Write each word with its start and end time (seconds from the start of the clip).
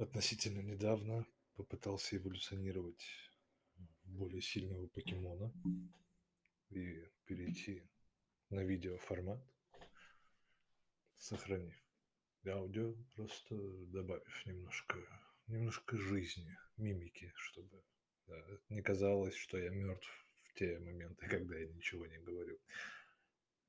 относительно 0.00 0.60
недавно 0.60 1.26
попытался 1.56 2.16
эволюционировать 2.16 3.04
в 4.04 4.12
более 4.12 4.40
сильного 4.40 4.86
покемона 4.88 5.52
и 6.70 7.06
перейти 7.26 7.82
на 8.48 8.60
видеоформат, 8.60 9.40
сохранив 11.18 11.74
аудио, 12.46 12.94
просто 13.14 13.54
добавив 13.88 14.46
немножко, 14.46 14.96
немножко 15.46 15.96
жизни, 15.98 16.56
мимики, 16.78 17.32
чтобы 17.36 17.84
да, 18.26 18.42
не 18.70 18.82
казалось, 18.82 19.34
что 19.34 19.58
я 19.58 19.70
мертв 19.70 20.08
в 20.44 20.54
те 20.54 20.78
моменты, 20.78 21.28
когда 21.28 21.56
я 21.56 21.68
ничего 21.68 22.06
не 22.06 22.18
говорю. 22.18 22.58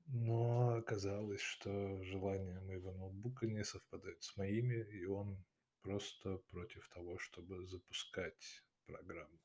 Но 0.06 0.76
оказалось, 0.76 1.42
что 1.42 2.02
желания 2.02 2.58
моего 2.60 2.92
ноутбука 2.92 3.46
не 3.46 3.64
совпадают 3.64 4.22
с 4.22 4.36
моими, 4.36 4.82
и 4.90 5.04
он 5.04 5.44
просто 5.82 6.38
против 6.50 6.88
того, 6.88 7.18
чтобы 7.18 7.66
запускать 7.66 8.64
программу. 8.86 9.40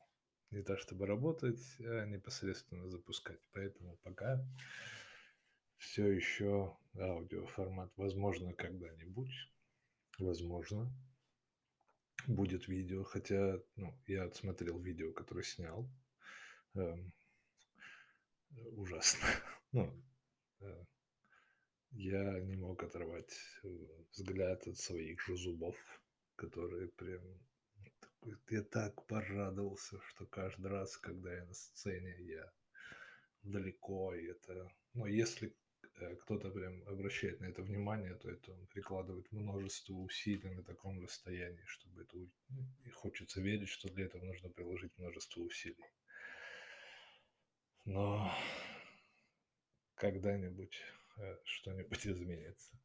Не 0.52 0.63
так, 0.63 0.80
чтобы 0.80 1.05
работать, 1.05 1.61
а 1.80 2.05
непосредственно 2.05 2.88
запускать. 2.88 3.39
Поэтому 3.52 3.98
пока 4.03 4.45
все 5.77 6.08
еще 6.08 6.77
аудиоформат. 6.97 7.91
Возможно, 7.97 8.53
когда-нибудь, 8.53 9.34
возможно, 10.20 10.91
будет 12.27 12.67
видео. 12.67 13.03
Хотя, 13.03 13.59
ну, 13.75 13.94
я 14.08 14.23
отсмотрел 14.23 14.80
видео, 14.80 15.11
которое 15.11 15.44
снял. 15.44 15.89
Эм, 16.75 17.13
ужасно. 18.72 19.27
ну, 19.72 20.03
э, 20.61 20.85
я 21.91 22.39
не 22.39 22.55
мог 22.55 22.83
оторвать 22.83 23.33
э, 23.63 23.67
взгляд 24.11 24.67
от 24.67 24.77
своих 24.77 25.22
же 25.22 25.35
зубов, 25.35 25.75
которые 26.37 26.87
прям... 26.89 27.21
Я 28.49 28.63
так 28.63 29.05
порадовался, 29.07 29.99
что 30.09 30.25
каждый 30.25 30.67
раз, 30.67 30.97
когда 30.97 31.33
я 31.33 31.45
на 31.45 31.53
сцене, 31.53 32.16
я 32.19 32.52
далеко, 33.44 34.13
и 34.13 34.27
это... 34.27 34.71
Но 34.94 35.07
если 35.07 35.53
Э, 35.99 36.16
кто-то 36.16 36.52
прям 36.52 36.83
обращает 36.88 37.39
на 37.39 37.45
это 37.45 37.63
внимание, 37.63 38.13
то 38.16 38.29
это 38.29 38.52
он 38.53 38.67
прикладывает 38.67 39.31
множество 39.31 39.94
усилий 39.94 40.49
на 40.49 40.63
таком 40.63 41.02
расстоянии, 41.02 41.63
чтобы 41.66 42.03
это... 42.03 42.17
Ну, 42.49 42.67
и 42.85 42.89
хочется 42.89 43.41
верить, 43.41 43.69
что 43.69 43.89
для 43.89 44.05
этого 44.05 44.23
нужно 44.23 44.49
приложить 44.49 44.95
множество 44.97 45.41
усилий. 45.41 45.85
Но 47.85 48.31
когда-нибудь 49.95 50.79
э, 51.17 51.38
что-нибудь 51.45 52.05
изменится. 52.05 52.79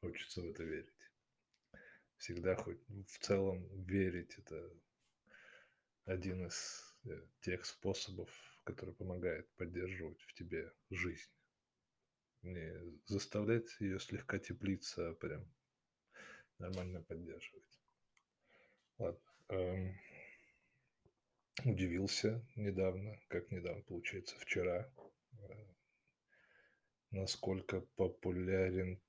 Хочется 0.00 0.42
в 0.42 0.48
это 0.48 0.64
верить. 0.64 0.92
Всегда 2.18 2.56
хоть 2.56 2.80
в 2.88 3.18
целом 3.18 3.66
верить 3.84 4.34
это 4.38 4.70
один 6.04 6.46
из 6.46 6.96
э, 7.04 7.20
тех 7.40 7.64
способов, 7.64 8.30
который 8.64 8.94
помогает 8.94 9.48
поддерживать 9.56 10.20
в 10.22 10.34
тебе 10.34 10.72
жизнь 10.90 11.30
не 12.42 13.00
заставлять 13.06 13.68
ее 13.80 13.98
слегка 13.98 14.38
теплиться, 14.38 15.10
а 15.10 15.14
прям 15.14 15.44
нормально 16.58 17.02
поддерживать. 17.02 17.80
Ладно. 18.98 19.20
Эм, 19.48 19.98
удивился 21.64 22.44
недавно, 22.56 23.20
как 23.28 23.50
недавно, 23.50 23.82
получается, 23.82 24.36
вчера, 24.38 24.90
э, 25.32 25.66
насколько 27.10 27.80
популярен 27.96 29.00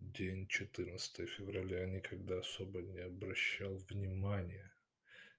день 0.00 0.46
14 0.48 1.28
февраля. 1.28 1.86
Никогда 1.86 2.38
особо 2.38 2.82
не 2.82 3.00
обращал 3.00 3.76
внимания 3.88 4.72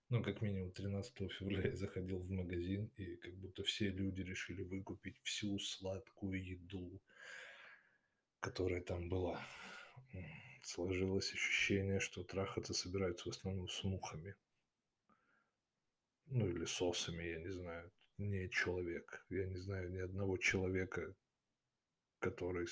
ну, 0.09 0.23
как 0.23 0.41
минимум 0.41 0.71
13 0.71 1.31
февраля 1.31 1.69
я 1.69 1.75
заходил 1.75 2.19
в 2.19 2.29
магазин, 2.31 2.91
и 2.97 3.15
как 3.17 3.35
будто 3.35 3.63
все 3.63 3.89
люди 3.89 4.21
решили 4.21 4.63
выкупить 4.63 5.19
всю 5.21 5.59
сладкую 5.59 6.43
еду, 6.43 6.99
которая 8.39 8.81
там 8.81 9.07
была. 9.07 9.39
Сложилось 10.63 11.31
ощущение, 11.31 11.99
что 11.99 12.23
трахаться 12.23 12.73
собираются 12.73 13.25
в 13.29 13.33
основном 13.35 13.69
с 13.69 13.83
мухами. 13.83 14.35
Ну, 16.25 16.49
или 16.49 16.65
сосами, 16.65 17.23
я 17.23 17.39
не 17.39 17.49
знаю. 17.49 17.91
Не 18.17 18.49
человек. 18.49 19.25
Я 19.29 19.45
не 19.45 19.57
знаю 19.57 19.91
ни 19.91 19.99
одного 19.99 20.37
человека, 20.37 21.15
который 22.19 22.67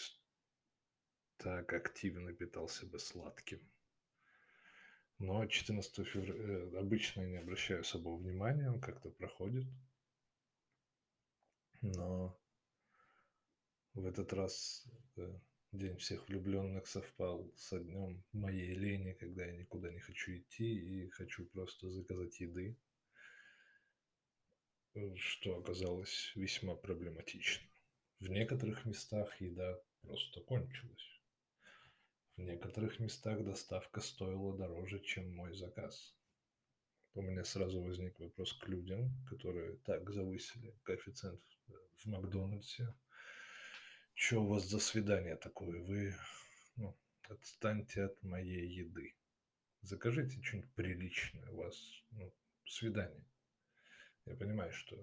так 1.38 1.74
активно 1.74 2.34
питался 2.34 2.86
бы 2.86 3.00
сладким. 3.00 3.60
Но 5.20 5.46
14 5.46 6.08
февраля 6.08 6.34
э, 6.34 6.78
обычно 6.78 7.22
не 7.22 7.38
обращаю 7.38 7.82
особого 7.82 8.18
внимания, 8.18 8.70
он 8.70 8.80
как-то 8.80 9.10
проходит. 9.10 9.66
Но 11.82 12.40
в 13.94 14.06
этот 14.06 14.34
раз 14.34 14.86
э, 15.16 15.40
День 15.74 15.98
всех 15.98 16.28
влюбленных 16.30 16.88
совпал 16.88 17.52
со 17.58 17.78
днем 17.80 18.24
моей 18.32 18.74
лени, 18.74 19.12
когда 19.12 19.46
я 19.46 19.52
никуда 19.52 19.92
не 19.92 20.00
хочу 20.00 20.38
идти 20.38 20.64
и 20.64 21.10
хочу 21.10 21.46
просто 21.48 21.92
заказать 21.92 22.40
еды, 22.40 22.78
что 25.18 25.58
оказалось 25.58 26.32
весьма 26.36 26.76
проблематично. 26.76 27.68
В 28.22 28.30
некоторых 28.30 28.86
местах 28.86 29.42
еда 29.42 29.78
просто 30.02 30.40
кончилась. 30.42 31.17
В 32.38 32.42
некоторых 32.42 33.00
местах 33.00 33.44
доставка 33.44 34.00
стоила 34.00 34.56
дороже, 34.56 35.00
чем 35.00 35.36
мой 35.36 35.56
заказ. 35.56 36.16
У 37.16 37.24
меня 37.24 37.44
сразу 37.44 37.82
возник 37.82 38.20
вопрос 38.20 38.54
к 38.54 38.68
людям, 38.68 39.12
которые 39.28 39.78
так 39.78 40.08
завысили 40.12 40.78
коэффициент 40.84 41.42
в 41.96 42.06
Макдональдсе. 42.06 42.94
Что 44.14 44.44
у 44.44 44.48
вас 44.50 44.66
за 44.66 44.78
свидание 44.78 45.36
такое? 45.36 45.82
Вы 45.82 46.14
ну, 46.76 46.96
отстаньте 47.28 48.04
от 48.04 48.22
моей 48.22 48.68
еды. 48.68 49.16
Закажите 49.82 50.40
что-нибудь 50.44 50.72
приличное. 50.76 51.50
У 51.50 51.56
вас 51.56 51.76
ну, 52.12 52.32
свидание. 52.68 53.26
Я 54.26 54.36
понимаю, 54.36 54.72
что 54.74 54.96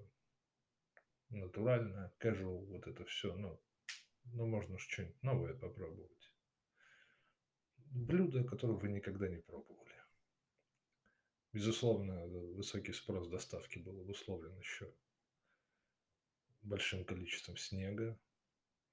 натурально, 1.30 2.12
casual, 2.20 2.64
вот 2.66 2.86
это 2.86 3.04
все, 3.06 3.34
ну, 3.34 3.60
ну 4.26 4.46
можно 4.46 4.78
что-нибудь 4.78 5.20
новое 5.24 5.54
попробовать 5.54 6.30
блюда, 7.94 8.42
которых 8.44 8.82
вы 8.82 8.88
никогда 8.88 9.28
не 9.28 9.38
пробовали. 9.38 9.94
Безусловно, 11.52 12.26
высокий 12.26 12.92
спрос 12.92 13.28
доставки 13.28 13.78
был 13.78 14.00
обусловлен 14.00 14.56
еще 14.58 14.92
большим 16.62 17.04
количеством 17.04 17.56
снега, 17.56 18.18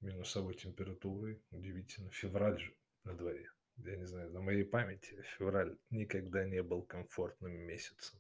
минусовой 0.02 0.54
температурой. 0.54 1.42
Удивительно. 1.50 2.12
Февраль 2.12 2.60
же 2.60 2.76
на 3.04 3.16
дворе. 3.16 3.50
Я 3.78 3.96
не 3.96 4.06
знаю, 4.06 4.32
на 4.32 4.42
моей 4.42 4.64
памяти 4.64 5.20
февраль 5.38 5.76
никогда 5.90 6.46
не 6.46 6.62
был 6.62 6.84
комфортным 6.84 7.54
месяцем. 7.54 8.20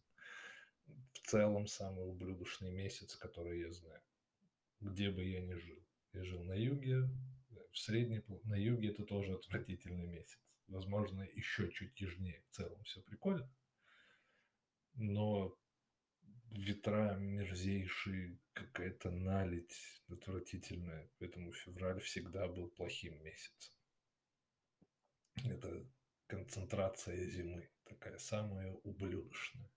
В 1.13 1.19
целом 1.27 1.67
самый 1.67 2.07
ублюдочный 2.07 2.71
месяц, 2.71 3.15
который 3.15 3.59
я 3.59 3.71
знаю. 3.71 4.01
Где 4.79 5.11
бы 5.11 5.23
я 5.23 5.41
ни 5.41 5.53
жил. 5.53 5.77
Я 6.13 6.23
жил 6.23 6.43
на 6.43 6.53
юге, 6.53 7.07
в 7.71 7.77
средней, 7.77 8.23
на 8.45 8.55
юге 8.55 8.89
это 8.89 9.03
тоже 9.03 9.35
отвратительный 9.35 10.07
месяц 10.07 10.39
возможно, 10.71 11.21
еще 11.21 11.71
чуть 11.71 11.99
южнее 11.99 12.41
в 12.49 12.55
целом 12.55 12.83
все 12.83 13.01
прикольно. 13.01 13.49
Но 14.93 15.55
ветра 16.51 17.15
мерзейшие, 17.15 18.37
какая-то 18.53 19.11
налить 19.11 20.03
отвратительная. 20.09 21.09
Поэтому 21.19 21.51
февраль 21.53 21.99
всегда 22.01 22.47
был 22.47 22.69
плохим 22.69 23.21
месяцем. 23.23 23.73
Это 25.45 25.85
концентрация 26.27 27.25
зимы, 27.25 27.69
такая 27.85 28.17
самая 28.17 28.73
ублюдочная. 28.83 29.69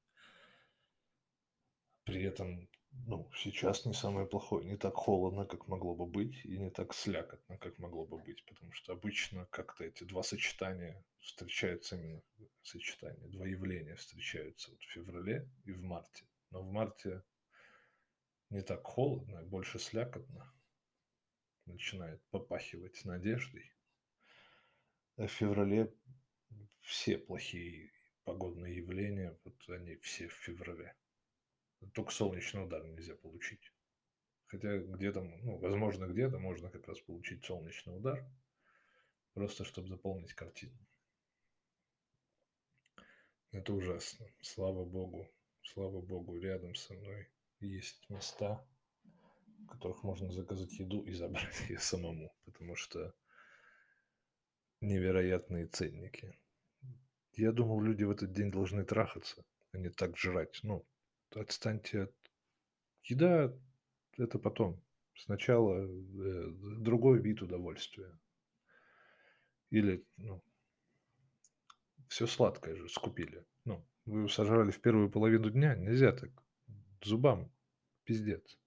При 2.05 2.23
этом 2.23 2.69
ну, 3.07 3.31
сейчас 3.35 3.85
не 3.85 3.93
самое 3.93 4.27
плохое. 4.27 4.65
Не 4.65 4.77
так 4.77 4.95
холодно, 4.95 5.45
как 5.45 5.69
могло 5.69 5.95
бы 5.95 6.07
быть, 6.07 6.45
и 6.45 6.59
не 6.59 6.71
так 6.71 6.95
слякотно, 6.95 7.59
как 7.59 7.79
могло 7.79 8.07
бы 8.07 8.19
быть. 8.19 8.45
Потому 8.47 8.73
что 8.73 8.93
обычно 8.93 9.47
как-то 9.47 9.85
эти 9.85 10.05
два 10.05 10.23
сочетания 10.23 11.05
встречаются 11.21 11.97
именно, 11.97 12.23
сочетания, 12.63 13.29
два 13.29 13.47
явления 13.47 13.97
встречаются 13.97 14.71
вот 14.71 14.81
в 14.81 14.91
феврале 14.91 15.49
и 15.65 15.73
в 15.73 15.83
марте. 15.83 16.25
Но 16.51 16.63
в 16.63 16.71
марте 16.71 17.23
не 18.51 18.63
так 18.63 18.85
холодно, 18.85 19.43
больше 19.43 19.79
слякотно. 19.79 20.53
Начинает 21.67 22.23
попахивать 22.31 23.05
надеждой. 23.05 23.73
А 25.17 25.27
в 25.27 25.33
феврале 25.33 25.93
все 26.81 27.19
плохие 27.19 27.93
погодные 28.25 28.77
явления, 28.77 29.39
вот 29.45 29.55
они 29.69 29.97
все 29.97 30.29
в 30.29 30.33
феврале. 30.33 30.95
Только 31.93 32.13
солнечный 32.13 32.65
удар 32.65 32.85
нельзя 32.85 33.15
получить. 33.17 33.73
Хотя 34.47 34.79
где-то, 34.79 35.21
ну, 35.23 35.59
возможно, 35.59 36.07
где-то 36.07 36.39
можно 36.39 36.71
как 36.71 36.87
раз 36.87 37.01
получить 37.01 37.45
солнечный 37.45 37.97
удар, 37.97 38.25
просто 39.33 39.65
чтобы 39.65 39.89
заполнить 39.89 40.35
картину. 40.35 40.79
Это 43.51 43.73
ужасно. 43.73 44.27
Слава 44.41 44.85
богу, 44.85 45.29
слава 45.63 46.01
богу, 46.01 46.39
рядом 46.39 46.75
со 46.75 46.95
мной 46.95 47.29
есть 47.61 48.09
места, 48.11 48.67
в 49.05 49.67
которых 49.67 50.03
можно 50.03 50.31
заказать 50.31 50.73
еду 50.79 51.03
и 51.03 51.13
забрать 51.13 51.69
ее 51.69 51.79
самому, 51.79 52.33
потому 52.45 52.77
что 52.77 53.15
невероятные 54.81 55.67
ценники. 55.67 56.39
Я 57.33 57.53
думал, 57.53 57.81
люди 57.81 58.05
в 58.05 58.11
этот 58.11 58.33
день 58.33 58.51
должны 58.51 58.85
трахаться, 58.85 59.45
а 59.73 59.79
не 59.79 59.89
так 59.89 60.17
жрать. 60.17 60.61
Ну, 60.63 60.87
отстаньте 61.35 62.03
от... 62.03 62.15
Еда– 63.05 63.53
это 64.17 64.39
потом. 64.39 64.83
Сначала 65.17 65.85
э, 65.85 66.51
другой 66.79 67.21
вид 67.21 67.43
удовольствия. 67.43 68.19
Или, 69.71 70.05
ну, 70.17 70.43
все 72.09 72.27
сладкое 72.27 72.77
же 72.77 72.89
скупили. 72.89 73.45
Ну, 73.65 73.87
вы 74.07 74.29
сожрали 74.29 74.71
в 74.71 74.81
первую 74.81 75.11
половину 75.11 75.51
дня, 75.51 75.75
нельзя 75.77 76.13
так. 76.13 76.31
Зубам 77.03 77.53
пиздец. 78.05 78.59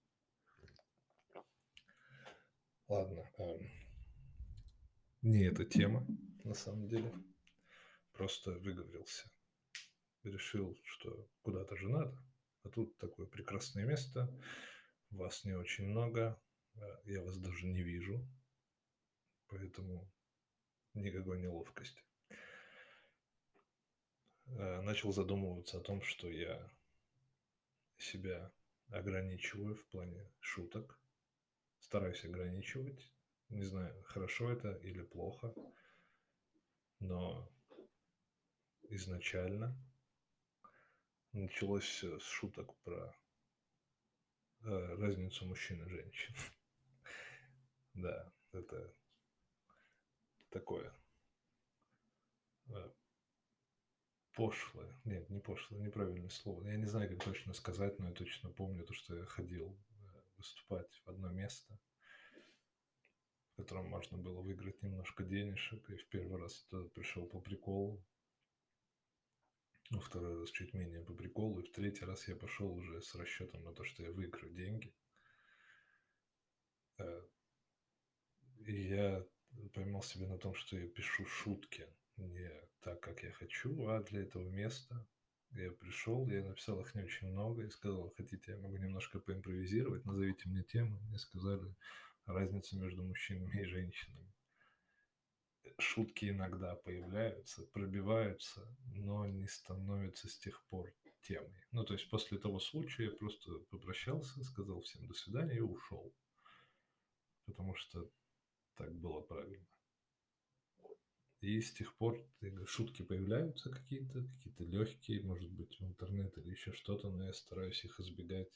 Ладно, 2.88 3.30
а, 3.38 3.57
не 5.21 5.45
эта 5.45 5.65
тема, 5.65 6.06
на 6.44 6.54
самом 6.54 6.88
деле. 6.88 7.13
Просто 8.13 8.51
выговорился. 8.51 9.30
Решил, 10.24 10.77
что 10.83 11.30
куда-то 11.42 11.75
же 11.75 11.89
надо. 11.89 12.18
А 12.67 12.69
тут 12.69 12.97
такое 12.97 13.25
прекрасное 13.27 13.85
место. 13.85 14.29
Вас 15.09 15.45
не 15.45 15.53
очень 15.53 15.85
много. 15.85 16.37
А, 16.75 17.01
я 17.05 17.21
вас 17.21 17.37
даже 17.37 17.65
не 17.65 17.81
вижу. 17.81 18.27
Поэтому 19.47 20.11
никакой 20.93 21.39
неловкости. 21.39 22.03
А, 24.47 24.81
начал 24.81 25.13
задумываться 25.13 25.77
о 25.77 25.81
том, 25.81 26.01
что 26.01 26.29
я 26.29 26.69
себя 27.97 28.51
ограничиваю 28.89 29.75
в 29.75 29.85
плане 29.85 30.29
шуток. 30.41 30.99
Стараюсь 31.79 32.25
ограничивать. 32.25 33.13
Не 33.47 33.63
знаю, 33.63 34.03
хорошо 34.03 34.51
это 34.51 34.73
или 34.83 35.03
плохо. 35.03 35.53
Но 36.99 37.49
изначально 38.89 39.73
началось 41.37 41.83
все 41.83 42.19
с 42.19 42.23
шуток 42.23 42.75
про 42.83 43.15
э, 44.61 44.95
разницу 44.95 45.45
мужчин 45.45 45.83
и 45.85 45.89
женщин. 45.89 46.35
да, 47.93 48.33
это 48.51 48.93
такое 50.49 50.93
э, 52.69 52.91
пошлое. 54.33 54.99
Нет, 55.05 55.29
не 55.29 55.39
пошлое, 55.39 55.81
неправильное 55.81 56.29
слово. 56.29 56.67
Я 56.67 56.77
не 56.77 56.85
знаю, 56.85 57.09
как 57.09 57.23
точно 57.23 57.53
сказать, 57.53 57.99
но 57.99 58.09
я 58.09 58.13
точно 58.13 58.49
помню 58.49 58.85
то, 58.85 58.93
что 58.93 59.15
я 59.15 59.25
ходил 59.25 59.77
э, 59.89 60.21
выступать 60.37 61.01
в 61.05 61.09
одно 61.09 61.29
место, 61.29 61.79
в 63.53 63.57
котором 63.57 63.89
можно 63.89 64.17
было 64.17 64.41
выиграть 64.41 64.81
немножко 64.81 65.23
денежек. 65.23 65.89
И 65.89 65.97
в 65.97 66.07
первый 66.09 66.39
раз 66.39 66.63
туда 66.69 66.89
пришел 66.89 67.25
по 67.27 67.39
приколу. 67.39 68.03
Ну, 69.89 70.01
второй 70.01 70.37
раз 70.39 70.51
чуть 70.51 70.73
менее 70.73 71.01
по 71.01 71.13
приколу. 71.13 71.59
И 71.59 71.63
в 71.63 71.71
третий 71.71 72.03
раз 72.03 72.27
я 72.27 72.35
пошел 72.35 72.73
уже 72.73 73.01
с 73.01 73.15
расчетом 73.15 73.63
на 73.63 73.73
то, 73.73 73.85
что 73.85 74.03
я 74.03 74.11
выиграю 74.11 74.53
деньги. 74.53 74.93
Э, 76.97 77.21
и 78.65 78.87
я 78.89 79.25
поймал 79.73 80.03
себя 80.03 80.27
на 80.27 80.37
том, 80.37 80.53
что 80.55 80.77
я 80.77 80.87
пишу 80.89 81.25
шутки 81.25 81.87
не 82.17 82.51
так, 82.81 82.99
как 82.99 83.23
я 83.23 83.31
хочу, 83.31 83.87
а 83.87 84.03
для 84.03 84.21
этого 84.23 84.49
места. 84.49 85.07
Я 85.51 85.71
пришел, 85.71 86.27
я 86.27 86.43
написал 86.43 86.81
их 86.81 86.93
не 86.93 87.03
очень 87.03 87.29
много 87.29 87.63
и 87.63 87.69
сказал, 87.69 88.13
хотите, 88.17 88.51
я 88.51 88.57
могу 88.57 88.75
немножко 88.75 89.19
поимпровизировать, 89.19 90.03
назовите 90.03 90.49
мне 90.49 90.63
тему. 90.63 90.99
Мне 91.03 91.17
сказали 91.17 91.73
разницу 92.25 92.77
между 92.77 93.03
мужчинами 93.03 93.61
и 93.61 93.65
женщинами. 93.65 94.33
Шутки 95.79 96.29
иногда 96.29 96.75
появляются, 96.75 97.65
пробиваются, 97.67 98.67
но 98.95 99.25
не 99.27 99.47
становятся 99.47 100.27
с 100.27 100.37
тех 100.37 100.63
пор 100.69 100.93
темой. 101.21 101.63
Ну, 101.71 101.83
то 101.83 101.93
есть 101.93 102.09
после 102.09 102.37
того 102.37 102.59
случая 102.59 103.05
я 103.05 103.11
просто 103.11 103.51
попрощался, 103.69 104.43
сказал 104.43 104.81
всем 104.81 105.07
до 105.07 105.13
свидания 105.13 105.57
и 105.57 105.61
ушел. 105.61 106.13
Потому 107.45 107.75
что 107.75 108.09
так 108.75 108.93
было 108.93 109.21
правильно. 109.21 109.65
И 111.41 111.61
с 111.61 111.71
тех 111.71 111.95
пор 111.97 112.19
шутки 112.65 113.03
появляются 113.03 113.69
какие-то, 113.69 114.23
какие-то 114.23 114.63
легкие, 114.63 115.21
может 115.21 115.51
быть, 115.51 115.79
в 115.79 115.85
интернет 115.85 116.35
или 116.37 116.49
еще 116.49 116.71
что-то, 116.71 117.09
но 117.11 117.25
я 117.25 117.33
стараюсь 117.33 117.83
их 117.85 117.99
избегать, 117.99 118.51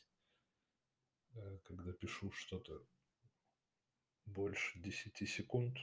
э, 1.35 1.59
когда 1.63 1.93
пишу 1.93 2.31
что-то 2.31 2.83
больше 4.25 4.79
10 4.79 5.29
секунд. 5.29 5.77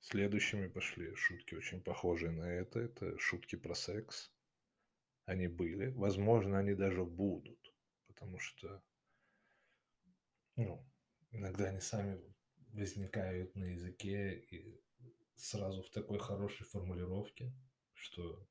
Следующими 0.00 0.66
пошли 0.66 1.14
шутки, 1.14 1.54
очень 1.54 1.82
похожие 1.82 2.32
на 2.32 2.50
это. 2.50 2.80
Это 2.80 3.18
шутки 3.18 3.56
про 3.56 3.74
секс. 3.74 4.32
Они 5.26 5.46
были. 5.46 5.88
Возможно, 5.88 6.58
они 6.58 6.74
даже 6.74 7.04
будут. 7.04 7.58
Потому 8.06 8.38
что 8.38 8.82
ну, 10.56 10.84
иногда 11.30 11.66
они 11.66 11.80
сами 11.80 12.20
возникают 12.72 13.54
на 13.54 13.64
языке 13.64 14.38
и 14.50 14.80
сразу 15.34 15.82
в 15.82 15.90
такой 15.90 16.18
хорошей 16.18 16.66
формулировке, 16.66 17.52
что 17.94 18.46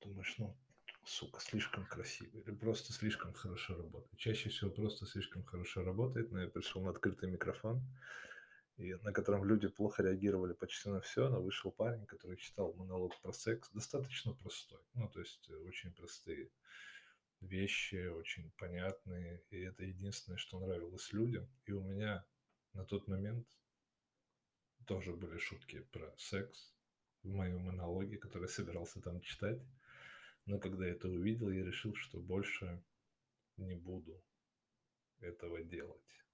думаешь, 0.00 0.34
ну, 0.38 0.56
сука, 1.04 1.40
слишком 1.40 1.86
красиво 1.86 2.38
или 2.38 2.50
просто 2.50 2.92
слишком 2.92 3.32
хорошо 3.32 3.76
работает. 3.76 4.18
Чаще 4.18 4.48
всего 4.48 4.70
просто 4.70 5.06
слишком 5.06 5.44
хорошо 5.44 5.82
работает, 5.82 6.30
но 6.32 6.42
я 6.42 6.48
пришел 6.48 6.82
на 6.82 6.90
открытый 6.90 7.30
микрофон, 7.30 7.82
и 8.80 8.94
на 9.02 9.12
котором 9.12 9.44
люди 9.44 9.68
плохо 9.68 10.02
реагировали 10.02 10.54
почти 10.54 10.88
на 10.88 11.00
все, 11.02 11.28
но 11.28 11.42
вышел 11.42 11.70
парень, 11.70 12.06
который 12.06 12.38
читал 12.38 12.72
монолог 12.72 13.20
про 13.20 13.32
секс, 13.32 13.68
достаточно 13.72 14.32
простой, 14.32 14.80
ну, 14.94 15.06
то 15.08 15.20
есть 15.20 15.50
э, 15.50 15.54
очень 15.54 15.92
простые 15.92 16.50
вещи, 17.42 18.06
очень 18.06 18.50
понятные, 18.52 19.42
и 19.50 19.60
это 19.60 19.84
единственное, 19.84 20.38
что 20.38 20.58
нравилось 20.58 21.12
людям. 21.12 21.46
И 21.66 21.72
у 21.72 21.82
меня 21.82 22.24
на 22.72 22.84
тот 22.86 23.06
момент 23.06 23.46
тоже 24.86 25.12
были 25.12 25.38
шутки 25.38 25.80
про 25.92 26.14
секс 26.16 26.74
в 27.22 27.28
моем 27.28 27.60
монологе, 27.60 28.16
который 28.16 28.44
я 28.44 28.48
собирался 28.48 29.00
там 29.02 29.20
читать. 29.20 29.60
Но 30.46 30.58
когда 30.58 30.86
я 30.86 30.92
это 30.92 31.08
увидел, 31.08 31.50
я 31.50 31.64
решил, 31.64 31.94
что 31.94 32.18
больше 32.18 32.82
не 33.58 33.74
буду 33.74 34.22
этого 35.20 35.62
делать. 35.62 36.24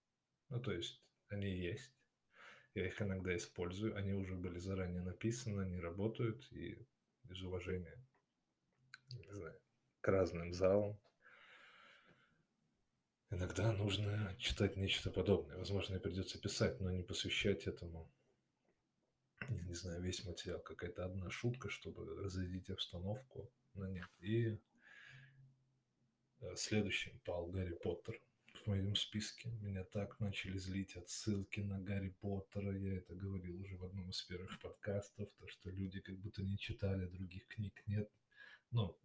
Ну, 0.48 0.60
то 0.60 0.72
есть 0.72 1.02
они 1.28 1.50
есть. 1.50 1.92
Я 2.76 2.86
их 2.86 3.00
иногда 3.00 3.34
использую. 3.34 3.96
Они 3.96 4.12
уже 4.12 4.34
были 4.34 4.58
заранее 4.58 5.00
написаны, 5.00 5.62
они 5.62 5.80
работают. 5.80 6.46
И 6.52 6.78
из 7.30 7.42
уважения, 7.42 7.98
не 9.08 9.32
знаю, 9.32 9.58
к 10.02 10.08
разным 10.08 10.52
залам, 10.52 11.00
иногда 13.30 13.72
нужно 13.72 14.36
читать 14.38 14.76
нечто 14.76 15.10
подобное. 15.10 15.56
Возможно, 15.56 15.96
и 15.96 16.00
придется 16.00 16.38
писать, 16.38 16.78
но 16.80 16.90
не 16.90 17.02
посвящать 17.02 17.66
этому 17.66 18.12
я 19.48 19.62
не 19.62 19.74
знаю, 19.74 20.02
весь 20.02 20.24
материал, 20.24 20.60
какая-то 20.60 21.04
одна 21.04 21.30
шутка, 21.30 21.70
чтобы 21.70 22.04
разрядить 22.22 22.68
обстановку, 22.68 23.50
но 23.74 23.86
нет. 23.86 24.08
И 24.20 24.58
э, 26.40 26.56
следующим 26.56 27.20
пал 27.20 27.46
Гарри 27.46 27.74
Поттер 27.74 28.20
в 28.66 28.68
моем 28.68 28.96
списке. 28.96 29.48
Меня 29.62 29.84
так 29.84 30.18
начали 30.18 30.58
злить 30.58 30.96
отсылки 30.96 31.60
на 31.60 31.78
Гарри 31.78 32.08
Поттера. 32.20 32.76
Я 32.76 32.96
это 32.96 33.14
говорил 33.14 33.60
уже 33.60 33.76
в 33.76 33.84
одном 33.84 34.10
из 34.10 34.20
первых 34.22 34.58
подкастов, 34.60 35.28
то, 35.38 35.46
что 35.46 35.70
люди 35.70 36.00
как 36.00 36.18
будто 36.18 36.42
не 36.42 36.58
читали 36.58 37.06
других 37.06 37.46
книг. 37.46 37.80
Нет. 37.86 38.10
Но, 38.72 38.98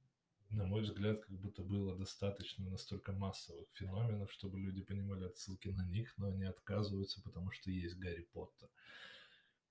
на 0.49 0.65
мой 0.65 0.81
взгляд, 0.81 1.23
как 1.23 1.37
будто 1.37 1.61
было 1.61 1.95
достаточно 1.95 2.67
настолько 2.67 3.13
массовых 3.13 3.67
феноменов, 3.73 4.31
чтобы 4.31 4.59
люди 4.59 4.81
понимали 4.81 5.25
отсылки 5.25 5.67
на 5.67 5.85
них, 5.85 6.11
но 6.17 6.29
они 6.29 6.45
отказываются, 6.45 7.21
потому 7.21 7.51
что 7.51 7.69
есть 7.69 7.99
Гарри 7.99 8.27
Поттер. 8.33 8.67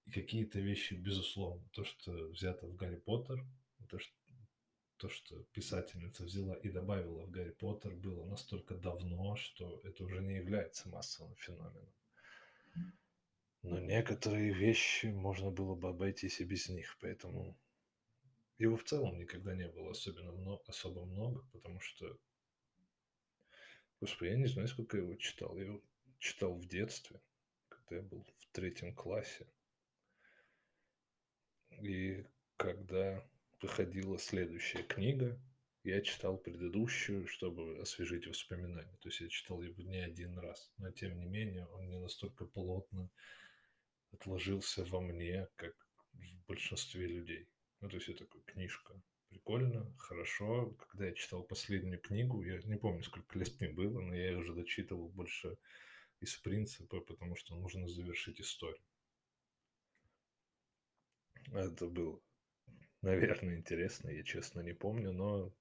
И 0.06 0.12
какие-то 0.12 0.60
вещи, 0.60 0.94
безусловно, 0.94 1.68
то, 1.72 1.82
что 1.84 2.28
взято 2.28 2.68
в 2.68 2.76
Гарри 2.76 2.96
Поттер, 2.96 3.44
то, 3.88 3.98
что, 3.98 4.14
то, 5.00 5.08
что 5.08 5.42
писательница 5.54 6.24
взяла 6.24 6.54
и 6.56 6.68
добавила 6.68 7.24
в 7.24 7.30
Гарри 7.30 7.52
Поттер, 7.52 7.94
было 7.94 8.22
настолько 8.26 8.74
давно, 8.74 9.34
что 9.34 9.80
это 9.82 10.04
уже 10.04 10.20
не 10.20 10.36
является 10.36 10.90
массовым 10.90 11.34
феноменом. 11.36 11.94
Но 13.62 13.80
некоторые 13.80 14.52
вещи 14.52 15.06
можно 15.06 15.50
было 15.50 15.74
бы 15.74 15.88
обойтись 15.88 16.40
и 16.40 16.44
без 16.44 16.68
них, 16.68 16.98
поэтому 17.00 17.58
его 18.58 18.76
в 18.76 18.84
целом 18.84 19.18
никогда 19.18 19.54
не 19.54 19.68
было 19.68 19.90
особенно 19.90 20.32
много, 20.32 20.62
особо 20.66 21.06
много, 21.06 21.46
потому 21.52 21.80
что, 21.80 22.18
господи, 24.02 24.32
я 24.32 24.36
не 24.36 24.46
знаю, 24.46 24.68
сколько 24.68 24.98
я 24.98 25.02
его 25.02 25.16
читал. 25.16 25.56
Я 25.56 25.64
его 25.64 25.82
читал 26.18 26.54
в 26.54 26.66
детстве, 26.66 27.22
когда 27.70 27.96
я 27.96 28.02
был 28.02 28.26
в 28.36 28.46
третьем 28.52 28.94
классе. 28.94 29.46
И 31.70 32.26
когда 32.58 33.26
выходила 33.60 34.18
следующая 34.18 34.82
книга, 34.82 35.40
я 35.82 36.02
читал 36.02 36.36
предыдущую, 36.36 37.26
чтобы 37.26 37.80
освежить 37.80 38.26
воспоминания. 38.26 38.96
То 39.00 39.08
есть 39.08 39.20
я 39.20 39.28
читал 39.28 39.62
его 39.62 39.82
не 39.82 39.98
один 39.98 40.38
раз, 40.38 40.70
но 40.76 40.90
тем 40.90 41.18
не 41.18 41.26
менее 41.26 41.66
он 41.66 41.88
не 41.88 41.98
настолько 41.98 42.44
плотно 42.44 43.10
отложился 44.12 44.84
во 44.84 45.00
мне, 45.00 45.48
как 45.56 45.74
в 46.12 46.46
большинстве 46.46 47.06
людей. 47.06 47.48
Ну, 47.80 47.88
то 47.88 47.96
есть 47.96 48.08
это 48.08 48.26
такая 48.26 48.42
книжка. 48.42 49.00
Прикольно, 49.28 49.90
хорошо. 49.96 50.74
Когда 50.90 51.06
я 51.06 51.14
читал 51.14 51.44
последнюю 51.44 52.00
книгу, 52.00 52.42
я 52.42 52.60
не 52.62 52.76
помню, 52.76 53.02
сколько 53.04 53.38
лет 53.38 53.58
мне 53.60 53.70
было, 53.70 54.00
но 54.00 54.14
я 54.14 54.30
ее 54.30 54.38
уже 54.38 54.54
дочитывал 54.54 55.08
больше 55.08 55.56
из 56.20 56.36
принципа, 56.36 57.00
потому 57.00 57.36
что 57.36 57.54
нужно 57.54 57.88
завершить 57.88 58.40
историю. 58.40 58.82
Это 61.52 61.86
было, 61.86 62.20
наверное, 63.02 63.56
интересно, 63.56 64.10
я 64.10 64.22
честно 64.22 64.60
не 64.60 64.72
помню, 64.72 65.12
но 65.12 65.52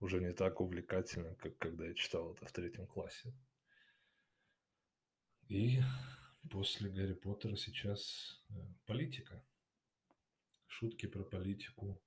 уже 0.00 0.20
не 0.20 0.32
так 0.32 0.60
увлекательно, 0.60 1.34
как 1.36 1.56
когда 1.58 1.86
я 1.86 1.94
читал 1.94 2.34
это 2.34 2.46
в 2.46 2.52
третьем 2.52 2.86
классе. 2.86 3.32
И 5.48 5.80
после 6.50 6.90
Гарри 6.90 7.14
Поттера 7.14 7.56
сейчас 7.56 8.42
э, 8.50 8.54
политика. 8.86 9.44
Шутки 10.66 11.06
про 11.06 11.22
политику. 11.22 12.02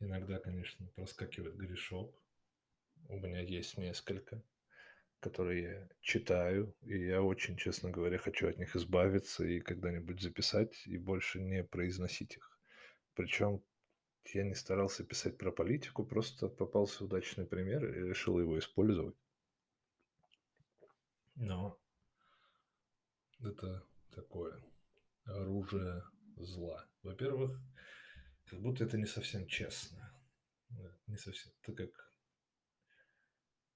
Иногда, 0.00 0.38
конечно, 0.38 0.86
проскакивает 0.88 1.56
грешок. 1.56 2.14
У 3.08 3.18
меня 3.18 3.40
есть 3.40 3.78
несколько, 3.78 4.42
которые 5.20 5.62
я 5.62 5.88
читаю, 6.00 6.74
и 6.82 7.06
я 7.06 7.22
очень, 7.22 7.56
честно 7.56 7.90
говоря, 7.90 8.18
хочу 8.18 8.48
от 8.48 8.58
них 8.58 8.74
избавиться 8.76 9.44
и 9.44 9.60
когда-нибудь 9.60 10.20
записать 10.20 10.86
и 10.86 10.98
больше 10.98 11.40
не 11.40 11.64
произносить 11.64 12.36
их. 12.36 12.53
Причем 13.14 13.62
я 14.32 14.44
не 14.44 14.54
старался 14.54 15.04
писать 15.04 15.38
про 15.38 15.52
политику, 15.52 16.04
просто 16.04 16.48
попался 16.48 17.04
удачный 17.04 17.46
пример 17.46 17.84
и 17.84 18.08
решил 18.08 18.38
его 18.38 18.58
использовать. 18.58 19.16
Но 21.36 21.78
это 23.40 23.86
такое 24.10 24.62
оружие 25.24 26.02
зла. 26.36 26.88
Во-первых, 27.02 27.60
как 28.46 28.60
будто 28.60 28.84
это 28.84 28.96
не 28.98 29.06
совсем 29.06 29.46
честно. 29.46 30.10
Не 31.06 31.16
совсем. 31.16 31.52
Это 31.62 31.74
как 31.74 32.12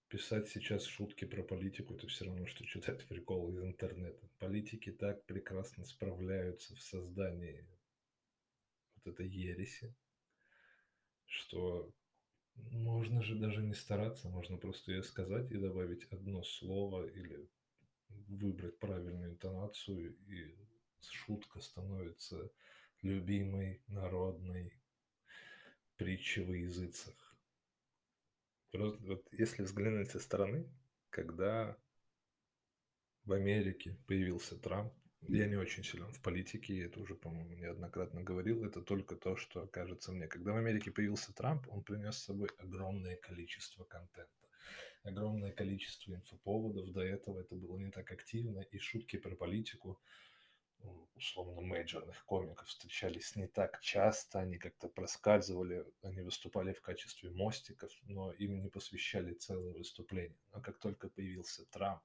писать 0.09 0.49
сейчас 0.49 0.85
шутки 0.85 1.27
про 1.27 1.43
политику, 1.43 1.95
это 1.95 2.07
все 2.07 2.25
равно, 2.25 2.47
что 2.47 2.65
читать 2.65 3.07
приколы 3.07 3.53
из 3.53 3.63
интернета. 3.63 4.29
Политики 4.39 4.91
так 4.91 5.25
прекрасно 5.27 5.85
справляются 5.85 6.75
в 6.75 6.81
создании 6.81 7.69
этой 9.09 9.29
ереси, 9.29 9.95
что 11.27 11.93
можно 12.55 13.23
же 13.23 13.35
даже 13.37 13.63
не 13.63 13.75
стараться, 13.75 14.29
можно 14.29 14.57
просто 14.57 14.93
ее 14.93 15.03
сказать 15.03 15.51
и 15.51 15.59
добавить 15.59 16.05
одно 16.11 16.43
слово 16.43 17.07
или 17.07 17.49
выбрать 18.09 18.79
правильную 18.79 19.31
интонацию, 19.31 20.17
и 20.29 20.55
шутка 21.01 21.61
становится 21.61 22.51
любимой 23.03 23.83
народной 23.87 24.73
притчей 25.97 26.45
во 26.45 26.57
языцах. 26.57 27.37
Просто 28.71 29.07
вот 29.07 29.27
если 29.33 29.63
взглянуть 29.63 30.11
со 30.11 30.21
стороны, 30.21 30.69
когда 31.11 31.77
в 33.25 33.33
Америке 33.33 33.97
появился 34.07 34.57
Трамп, 34.59 34.93
я 35.23 35.47
не 35.47 35.57
очень 35.57 35.85
силен 35.85 36.13
в 36.13 36.23
политике, 36.23 36.77
я 36.77 36.87
это 36.87 37.01
уже, 37.01 37.15
по-моему, 37.15 37.55
неоднократно 37.55 38.23
говорил. 38.23 38.65
Это 38.65 38.81
только 38.81 39.17
то, 39.17 39.37
что 39.37 39.67
кажется 39.67 40.13
мне. 40.13 40.27
Когда 40.29 40.53
в 40.53 40.57
Америке 40.57 40.91
появился 40.91 41.33
Трамп, 41.35 41.67
он 41.69 41.83
принес 41.83 42.17
с 42.17 42.25
собой 42.25 42.49
огромное 42.59 43.17
количество 43.17 43.85
контента. 43.85 44.49
Огромное 45.03 45.53
количество 45.53 46.15
инфоповодов. 46.15 46.93
До 46.93 47.03
этого 47.03 47.41
это 47.41 47.55
было 47.55 47.79
не 47.79 47.91
так 47.91 48.11
активно. 48.11 48.61
И 48.61 48.79
шутки 48.79 49.17
про 49.17 49.35
политику, 49.35 50.01
условно, 51.15 51.61
мейджорных 51.63 52.25
комиков 52.25 52.69
встречались 52.69 53.35
не 53.37 53.49
так 53.49 53.81
часто. 53.81 54.41
Они 54.41 54.57
как-то 54.57 54.89
проскальзывали, 54.89 55.85
они 56.03 56.23
выступали 56.23 56.73
в 56.73 56.81
качестве 56.81 57.31
мостиков, 57.31 57.93
но 58.05 58.33
им 58.33 58.61
не 58.61 58.69
посвящали 58.69 59.35
целое 59.35 59.75
выступление. 59.75 60.39
Но 60.53 60.61
как 60.61 60.79
только 60.79 61.09
появился 61.09 61.65
Трамп, 61.67 62.03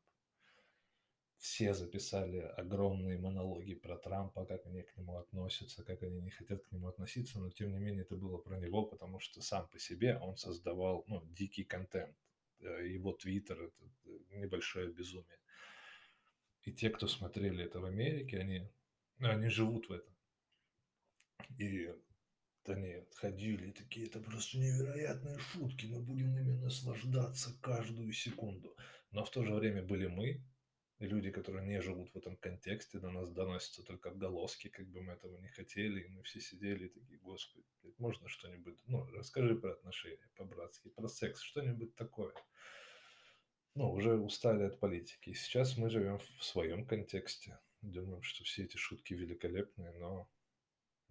все 1.44 1.74
записали 1.74 2.38
огромные 2.38 3.18
монологи 3.18 3.74
про 3.74 3.98
Трампа, 3.98 4.46
как 4.46 4.66
они 4.66 4.82
к 4.82 4.96
нему 4.96 5.18
относятся, 5.18 5.84
как 5.84 6.02
они 6.02 6.22
не 6.22 6.30
хотят 6.30 6.64
к 6.64 6.72
нему 6.72 6.88
относиться, 6.88 7.38
но 7.38 7.50
тем 7.50 7.74
не 7.74 7.80
менее 7.80 8.04
это 8.04 8.16
было 8.16 8.38
про 8.38 8.58
него, 8.58 8.86
потому 8.86 9.20
что 9.20 9.42
сам 9.42 9.68
по 9.68 9.78
себе 9.78 10.18
он 10.20 10.38
создавал 10.38 11.04
ну, 11.08 11.22
дикий 11.26 11.66
контент. 11.66 12.16
Э, 12.62 12.88
его 12.88 13.12
твиттер– 13.12 13.62
это 13.62 13.84
небольшое 14.38 14.90
безумие. 14.94 15.38
И 16.62 16.72
те, 16.72 16.90
кто 16.90 17.10
смотрели 17.10 17.66
это 17.66 17.82
в 17.82 17.86
Америке, 17.86 18.40
они, 18.40 18.72
ну, 19.18 19.28
они 19.28 19.50
живут 19.50 19.90
в 19.90 19.92
этом. 19.92 20.16
И 21.60 21.94
они 22.64 23.04
ходили 23.16 23.72
такие, 23.72 24.06
это 24.06 24.22
просто 24.22 24.60
невероятные 24.60 25.38
шутки, 25.40 25.88
мы 25.88 26.00
будем 26.00 26.38
ими 26.38 26.54
наслаждаться 26.54 27.54
каждую 27.62 28.14
секунду. 28.14 28.78
Но 29.12 29.26
в 29.26 29.30
то 29.30 29.44
же 29.44 29.54
время 29.54 29.84
были 29.84 30.08
мы, 30.08 30.42
люди, 31.08 31.32
которые 31.32 31.66
не 31.66 31.82
живут 31.82 32.12
в 32.12 32.18
этом 32.18 32.38
контексте, 32.38 33.00
до 33.00 33.12
нас 33.12 33.32
доносятся 33.32 33.84
только 33.84 34.10
отголоски, 34.10 34.70
как 34.70 34.88
бы 34.88 35.02
мы 35.02 35.14
этого 35.14 35.38
не 35.38 35.50
хотели, 35.50 36.02
и 36.02 36.08
мы 36.10 36.24
все 36.24 36.40
сидели 36.40 36.86
и 36.86 36.90
такие, 36.90 37.20
господи, 37.20 37.66
можно 37.98 38.28
что-нибудь, 38.28 38.80
ну, 38.88 39.06
расскажи 39.12 39.56
про 39.56 39.74
отношения 39.74 40.30
по-братски, 40.36 40.90
про 40.90 41.08
секс, 41.08 41.42
что-нибудь 41.42 41.96
такое. 41.96 42.34
Ну, 43.76 43.92
уже 43.92 44.16
устали 44.18 44.64
от 44.64 44.80
политики. 44.80 45.32
И 45.32 45.34
сейчас 45.34 45.78
мы 45.78 45.90
живем 45.90 46.20
в 46.20 46.44
своем 46.44 46.86
контексте. 46.86 47.60
Думаем, 47.82 48.22
что 48.22 48.44
все 48.44 48.64
эти 48.64 48.78
шутки 48.78 49.14
великолепные, 49.14 49.92
но 49.94 50.30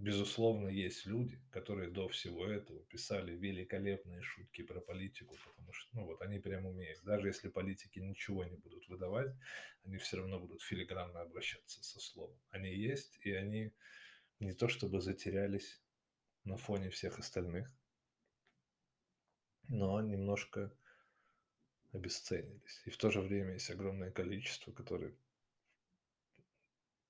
Безусловно, 0.02 0.66
есть 0.66 1.06
люди, 1.06 1.40
которые 1.52 1.88
до 1.88 2.08
всего 2.08 2.44
этого 2.44 2.80
писали 2.86 3.36
великолепные 3.36 4.20
шутки 4.20 4.62
про 4.62 4.80
политику, 4.80 5.36
потому 5.44 5.72
что, 5.72 5.96
ну 5.96 6.06
вот, 6.06 6.20
они 6.22 6.40
прям 6.40 6.66
умеют. 6.66 7.00
Даже 7.04 7.28
если 7.28 7.48
политики 7.48 8.00
ничего 8.00 8.42
не 8.42 8.56
будут 8.56 8.88
выдавать, 8.88 9.32
они 9.84 9.98
все 9.98 10.16
равно 10.16 10.40
будут 10.40 10.60
филигранно 10.60 11.20
обращаться 11.20 11.84
со 11.84 12.00
словом. 12.00 12.36
Они 12.50 12.74
есть, 12.74 13.16
и 13.20 13.30
они 13.30 13.72
не 14.40 14.52
то 14.54 14.66
чтобы 14.66 15.00
затерялись 15.00 15.80
на 16.42 16.56
фоне 16.56 16.90
всех 16.90 17.20
остальных, 17.20 17.72
но 19.68 20.00
немножко 20.00 20.76
обесценились. 21.92 22.82
И 22.86 22.90
в 22.90 22.96
то 22.96 23.12
же 23.12 23.20
время 23.20 23.52
есть 23.52 23.70
огромное 23.70 24.10
количество, 24.10 24.72
которые 24.72 25.14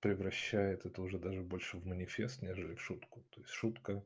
превращает 0.02 0.85
это 0.85 1.00
уже 1.00 1.18
даже 1.18 1.42
больше 1.42 1.78
в 1.78 1.87
манифест, 1.87 2.42
нежели 2.42 2.75
в 2.75 2.82
шутку. 2.82 3.23
То 3.30 3.40
есть 3.40 3.52
шутка, 3.52 4.04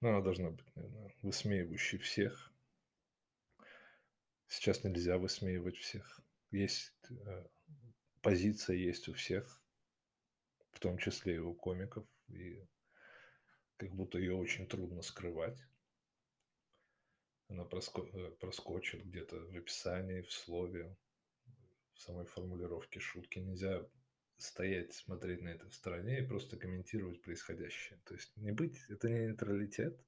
ну, 0.00 0.10
она 0.10 0.20
должна 0.20 0.50
быть, 0.50 0.76
наверное, 0.76 1.14
высмеивающей 1.22 1.98
всех. 1.98 2.52
Сейчас 4.46 4.84
нельзя 4.84 5.16
высмеивать 5.16 5.78
всех. 5.78 6.20
Есть 6.50 7.10
э, 7.10 7.46
позиция 8.20 8.76
есть 8.76 9.08
у 9.08 9.14
всех, 9.14 9.62
в 10.72 10.78
том 10.78 10.98
числе 10.98 11.36
и 11.36 11.38
у 11.38 11.54
комиков, 11.54 12.06
и 12.28 12.62
как 13.78 13.94
будто 13.94 14.18
ее 14.18 14.34
очень 14.34 14.68
трудно 14.68 15.00
скрывать. 15.00 15.58
Она 17.48 17.64
проско- 17.64 18.10
э, 18.12 18.30
проскочит 18.32 19.06
где-то 19.06 19.40
в 19.40 19.56
описании, 19.56 20.20
в 20.20 20.32
слове, 20.32 20.94
в 21.94 22.00
самой 22.00 22.26
формулировке 22.26 23.00
шутки. 23.00 23.38
Нельзя 23.38 23.88
стоять, 24.38 24.94
смотреть 24.94 25.42
на 25.42 25.48
это 25.48 25.68
в 25.68 25.74
стороне 25.74 26.20
и 26.20 26.26
просто 26.26 26.56
комментировать 26.56 27.20
происходящее. 27.22 27.98
То 28.04 28.14
есть 28.14 28.36
не 28.36 28.52
быть, 28.52 28.78
это 28.88 29.08
не 29.08 29.26
нейтралитет, 29.26 30.00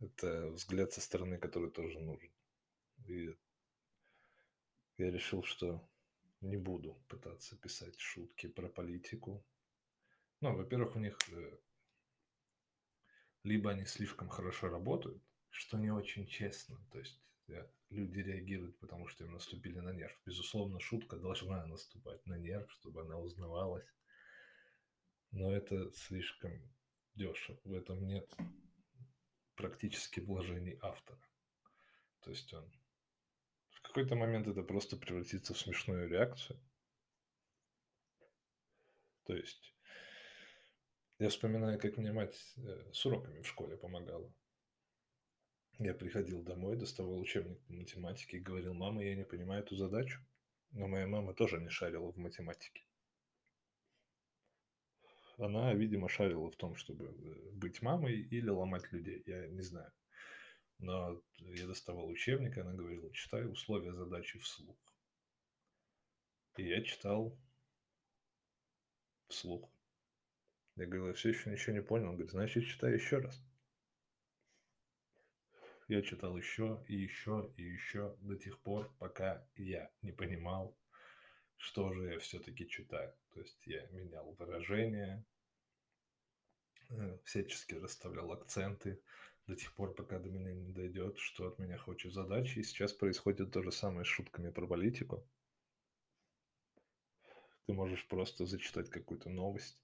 это 0.00 0.48
взгляд 0.50 0.92
со 0.92 1.00
стороны, 1.00 1.38
который 1.38 1.70
тоже 1.70 1.98
нужен. 2.00 2.30
И 3.06 3.34
я 4.98 5.10
решил, 5.10 5.42
что 5.42 5.88
не 6.40 6.56
буду 6.56 6.94
пытаться 7.08 7.56
писать 7.56 7.98
шутки 7.98 8.46
про 8.46 8.68
политику. 8.68 9.44
Ну, 10.40 10.54
во-первых, 10.54 10.96
у 10.96 10.98
них 10.98 11.16
э, 11.30 11.58
либо 13.42 13.70
они 13.70 13.86
слишком 13.86 14.28
хорошо 14.28 14.68
работают, 14.68 15.22
что 15.50 15.78
не 15.78 15.90
очень 15.90 16.26
честно. 16.26 16.78
То 16.92 16.98
есть 16.98 17.25
люди 17.90 18.18
реагируют, 18.18 18.78
потому 18.78 19.08
что 19.08 19.24
им 19.24 19.32
наступили 19.32 19.78
на 19.78 19.92
нерв. 19.92 20.18
Безусловно, 20.24 20.80
шутка 20.80 21.16
должна 21.16 21.66
наступать 21.66 22.24
на 22.26 22.38
нерв, 22.38 22.70
чтобы 22.72 23.02
она 23.02 23.18
узнавалась. 23.18 23.86
Но 25.30 25.52
это 25.52 25.90
слишком 25.92 26.52
дешево. 27.14 27.58
В 27.64 27.72
этом 27.72 28.06
нет 28.06 28.30
практически 29.54 30.20
вложений 30.20 30.78
автора. 30.82 31.20
То 32.20 32.30
есть 32.30 32.52
он 32.52 32.70
в 33.70 33.82
какой-то 33.82 34.16
момент 34.16 34.46
это 34.48 34.62
просто 34.62 34.96
превратится 34.96 35.54
в 35.54 35.58
смешную 35.58 36.08
реакцию. 36.08 36.60
То 39.24 39.34
есть 39.34 39.74
Я 41.18 41.30
вспоминаю, 41.30 41.80
как 41.80 41.96
мне 41.96 42.12
мать 42.12 42.36
э, 42.58 42.92
с 42.92 43.06
уроками 43.06 43.40
в 43.40 43.46
школе 43.46 43.76
помогала. 43.78 44.30
Я 45.78 45.92
приходил 45.92 46.42
домой, 46.42 46.76
доставал 46.76 47.18
учебник 47.18 47.60
по 47.66 47.74
математике 47.74 48.38
и 48.38 48.40
говорил, 48.40 48.72
мама, 48.72 49.04
я 49.04 49.14
не 49.14 49.24
понимаю 49.24 49.62
эту 49.62 49.76
задачу. 49.76 50.20
Но 50.70 50.88
моя 50.88 51.06
мама 51.06 51.34
тоже 51.34 51.60
не 51.60 51.68
шарила 51.68 52.10
в 52.10 52.16
математике. 52.16 52.86
Она, 55.38 55.74
видимо, 55.74 56.08
шарила 56.08 56.50
в 56.50 56.56
том, 56.56 56.76
чтобы 56.76 57.06
э, 57.06 57.50
быть 57.52 57.82
мамой 57.82 58.20
или 58.20 58.48
ломать 58.48 58.90
людей, 58.90 59.22
я 59.26 59.46
не 59.48 59.60
знаю. 59.60 59.92
Но 60.78 61.22
я 61.38 61.66
доставал 61.66 62.08
учебник, 62.08 62.56
и 62.56 62.60
она 62.60 62.72
говорила, 62.72 63.12
читай 63.12 63.46
условия 63.46 63.92
задачи 63.92 64.38
вслух. 64.38 64.78
И 66.56 66.66
я 66.66 66.82
читал 66.82 67.38
вслух. 69.28 69.70
Я 70.76 70.86
говорю, 70.86 71.08
я 71.08 71.12
все 71.12 71.30
еще 71.30 71.50
ничего 71.50 71.74
не 71.74 71.82
понял. 71.82 72.08
Он 72.08 72.14
говорит, 72.14 72.30
значит, 72.30 72.64
читай 72.64 72.94
еще 72.94 73.18
раз. 73.18 73.42
Я 75.88 76.02
читал 76.02 76.36
еще 76.36 76.84
и 76.88 76.96
еще 76.96 77.52
и 77.56 77.62
еще 77.62 78.16
до 78.20 78.36
тех 78.36 78.58
пор, 78.58 78.92
пока 78.98 79.46
я 79.54 79.88
не 80.02 80.10
понимал, 80.10 80.76
что 81.56 81.92
же 81.92 82.12
я 82.12 82.18
все-таки 82.18 82.68
читаю. 82.68 83.14
То 83.32 83.40
есть 83.40 83.64
я 83.66 83.86
менял 83.92 84.32
выражения, 84.32 85.24
э, 86.90 87.18
всячески 87.24 87.74
расставлял 87.74 88.32
акценты 88.32 89.00
до 89.46 89.54
тех 89.54 89.72
пор, 89.74 89.94
пока 89.94 90.18
до 90.18 90.28
меня 90.28 90.52
не 90.52 90.72
дойдет, 90.72 91.18
что 91.18 91.46
от 91.46 91.58
меня 91.60 91.78
хочет 91.78 92.12
задача. 92.12 92.58
И 92.58 92.64
сейчас 92.64 92.92
происходит 92.92 93.52
то 93.52 93.62
же 93.62 93.70
самое 93.70 94.04
с 94.04 94.08
шутками 94.08 94.50
про 94.50 94.66
политику. 94.66 95.24
Ты 97.66 97.72
можешь 97.72 98.06
просто 98.08 98.44
зачитать 98.44 98.90
какую-то 98.90 99.28
новость, 99.28 99.78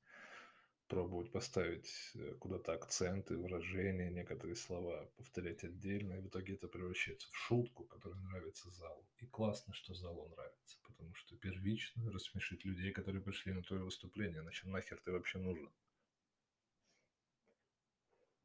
пробовать 0.92 1.32
поставить 1.32 1.90
э, 2.16 2.34
куда-то 2.34 2.74
акценты, 2.74 3.38
выражения, 3.38 4.10
некоторые 4.10 4.56
слова 4.56 5.10
повторять 5.16 5.64
отдельно, 5.64 6.12
и 6.12 6.20
в 6.20 6.28
итоге 6.28 6.52
это 6.52 6.68
превращается 6.68 7.30
в 7.30 7.34
шутку, 7.34 7.84
которая 7.84 8.20
нравится 8.20 8.70
залу. 8.72 9.02
И 9.16 9.26
классно, 9.26 9.72
что 9.72 9.94
залу 9.94 10.28
нравится, 10.28 10.76
потому 10.82 11.14
что 11.14 11.34
первично 11.38 12.12
рассмешить 12.12 12.66
людей, 12.66 12.92
которые 12.92 13.22
пришли 13.22 13.54
на 13.54 13.62
твое 13.62 13.82
выступление, 13.82 14.42
иначе 14.42 14.68
нахер 14.68 15.00
ты 15.02 15.12
вообще 15.12 15.38
нужен. 15.38 15.72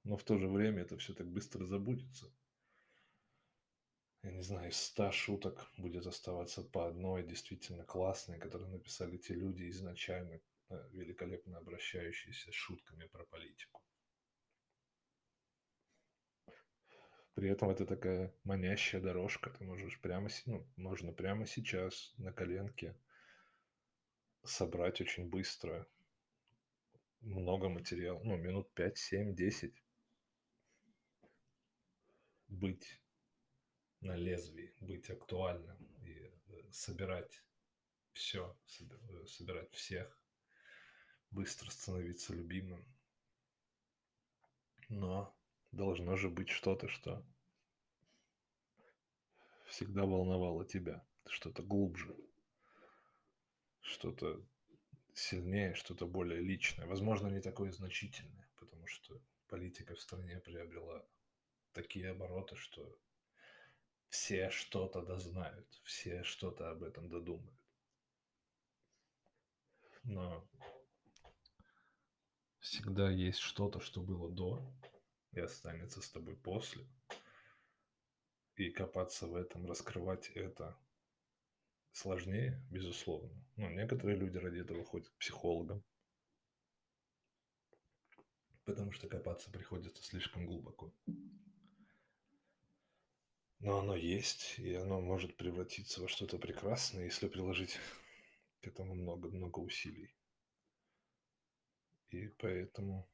Но 0.06 0.16
в 0.16 0.24
то 0.24 0.38
же 0.38 0.48
время 0.48 0.84
это 0.84 0.98
все 0.98 1.14
так 1.14 1.28
быстро 1.28 1.66
забудется. 1.66 2.32
Я 4.24 4.32
не 4.32 4.42
знаю, 4.42 4.70
из 4.70 4.78
ста 4.78 5.12
шуток 5.12 5.70
будет 5.78 6.08
оставаться 6.08 6.64
по 6.64 6.88
одной 6.88 7.24
действительно 7.24 7.84
классной, 7.84 8.40
которые 8.40 8.70
написали 8.70 9.18
те 9.18 9.34
люди 9.34 9.70
изначально, 9.70 10.40
великолепно 10.70 11.58
обращающийся 11.58 12.52
с 12.52 12.56
шутками 12.56 13.08
про 13.08 13.26
политику. 13.26 13.82
При 17.34 17.50
этом 17.50 17.70
это 17.70 17.86
такая 17.86 18.34
манящая 18.44 19.00
дорожка. 19.00 19.52
Ты 19.52 19.64
можешь 19.64 20.02
прямо, 20.02 20.28
ну, 20.46 20.68
можно 20.76 21.12
прямо 21.14 21.46
сейчас 21.46 22.14
на 22.18 22.34
коленке 22.34 23.00
собрать 24.44 25.02
очень 25.02 25.30
быстро 25.30 25.88
много 27.22 27.70
материала, 27.70 28.20
ну, 28.24 28.38
минут 28.38 28.74
5, 28.74 28.98
7, 28.98 29.36
10. 29.36 29.84
Быть 32.48 33.00
на 34.02 34.16
лезвии, 34.16 34.74
быть 34.80 35.10
актуальным 35.10 35.78
и 36.02 36.14
э, 36.14 36.72
собирать 36.72 37.44
все, 38.14 38.58
э, 38.80 39.26
собирать 39.28 39.72
всех 39.74 40.20
быстро 41.32 41.70
становиться 41.70 42.34
любимым. 42.34 42.86
Но 44.90 45.36
должно 45.72 46.16
же 46.16 46.30
быть 46.30 46.50
что-то, 46.50 46.88
что 46.88 47.26
всегда 49.66 50.06
волновало 50.06 50.66
тебя, 50.66 51.06
что-то 51.28 51.62
глубже, 51.62 52.16
что-то 53.82 54.42
сильнее, 55.14 55.74
что-то 55.74 56.06
более 56.06 56.42
личное, 56.42 56.86
возможно, 56.86 57.28
не 57.28 57.42
такое 57.42 57.72
значительное, 57.72 58.48
потому 58.58 58.86
что 58.88 59.22
политика 59.48 59.96
в 59.96 60.02
стране 60.02 60.40
приобрела 60.40 61.06
такие 61.74 62.12
обороты, 62.12 62.56
что 62.56 62.98
все 64.10 64.50
что-то 64.50 65.02
дознают, 65.02 65.68
все 65.84 66.24
что-то 66.24 66.72
об 66.72 66.84
этом 66.84 67.10
додумают. 67.10 67.60
Но 70.04 70.48
Всегда 72.70 73.10
есть 73.10 73.40
что-то, 73.40 73.80
что 73.80 74.02
было 74.02 74.30
до 74.30 74.62
и 75.32 75.40
останется 75.40 76.02
с 76.02 76.10
тобой 76.10 76.36
после. 76.36 76.86
И 78.56 78.72
копаться 78.72 79.26
в 79.26 79.36
этом, 79.36 79.66
раскрывать 79.66 80.28
это 80.32 80.78
сложнее, 81.94 82.62
безусловно. 82.70 83.42
Но 83.56 83.70
некоторые 83.70 84.18
люди 84.18 84.38
ради 84.38 84.60
этого 84.60 84.84
ходят 84.84 85.08
к 85.08 85.18
психологам, 85.18 85.82
потому 88.66 88.92
что 88.92 89.08
копаться 89.08 89.50
приходится 89.50 90.04
слишком 90.04 90.46
глубоко. 90.46 90.94
Но 93.60 93.80
оно 93.80 93.96
есть, 93.96 94.60
и 94.60 94.74
оно 94.74 95.00
может 95.00 95.38
превратиться 95.38 96.02
во 96.02 96.10
что-то 96.10 96.38
прекрасное, 96.38 97.06
если 97.06 97.30
приложить 97.30 97.80
к 98.60 98.68
этому 98.68 98.94
много-много 98.94 99.60
усилий. 99.60 100.17
И 102.10 102.28
поэтому, 102.40 103.10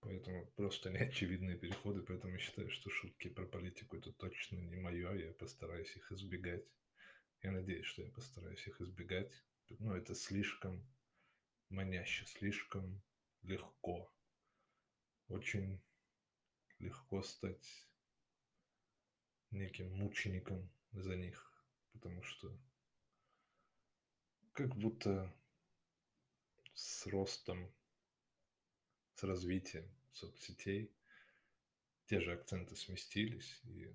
поэтому 0.00 0.46
просто 0.56 0.90
неочевидные 0.90 1.56
переходы, 1.56 2.02
поэтому 2.02 2.34
я 2.34 2.38
считаю, 2.38 2.70
что 2.70 2.90
шутки 2.90 3.28
про 3.28 3.46
политику 3.46 3.96
это 3.96 4.12
точно 4.12 4.56
не 4.56 4.76
мое, 4.76 5.12
я 5.14 5.32
постараюсь 5.32 5.94
их 5.96 6.12
избегать. 6.12 6.64
Я 7.42 7.50
надеюсь, 7.50 7.86
что 7.86 8.02
я 8.02 8.10
постараюсь 8.10 8.66
их 8.66 8.80
избегать. 8.80 9.32
Но 9.78 9.96
это 9.96 10.14
слишком 10.14 10.86
маняще, 11.70 12.26
слишком 12.26 13.02
легко. 13.42 14.12
Очень 15.28 15.82
легко 16.78 17.22
стать 17.22 17.88
неким 19.50 19.90
мучеником 19.92 20.70
за 20.92 21.16
них, 21.16 21.66
потому 21.92 22.22
что 22.22 22.56
как 24.52 24.76
будто 24.76 25.34
с 26.74 27.06
ростом, 27.06 27.72
с 29.14 29.22
развитием 29.22 29.88
соцсетей 30.12 30.92
те 32.06 32.20
же 32.20 32.32
акценты 32.32 32.76
сместились, 32.76 33.60
и 33.64 33.90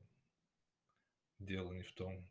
дело 1.40 1.72
не 1.74 1.84
в 1.84 1.92
том, 1.92 2.28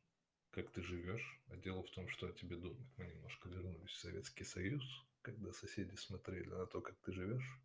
как 0.50 0.70
ты 0.70 0.82
живешь, 0.82 1.40
а 1.48 1.56
дело 1.56 1.82
в 1.82 1.90
том, 1.90 2.08
что 2.08 2.26
о 2.26 2.32
тебе 2.32 2.56
думают. 2.56 2.88
Мы 2.96 3.06
немножко 3.06 3.48
вернулись 3.48 3.90
в 3.90 4.00
Советский 4.00 4.44
Союз, 4.44 4.82
когда 5.22 5.52
соседи 5.52 5.94
смотрели 5.94 6.48
на 6.48 6.66
то, 6.66 6.80
как 6.80 6.98
ты 7.02 7.12
живешь. 7.12 7.60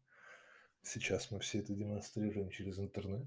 Сейчас 0.84 1.32
мы 1.32 1.39
все 1.39 1.60
это 1.60 1.74
демонстрируем 1.74 2.50
через 2.50 2.80
интернет. 2.80 3.26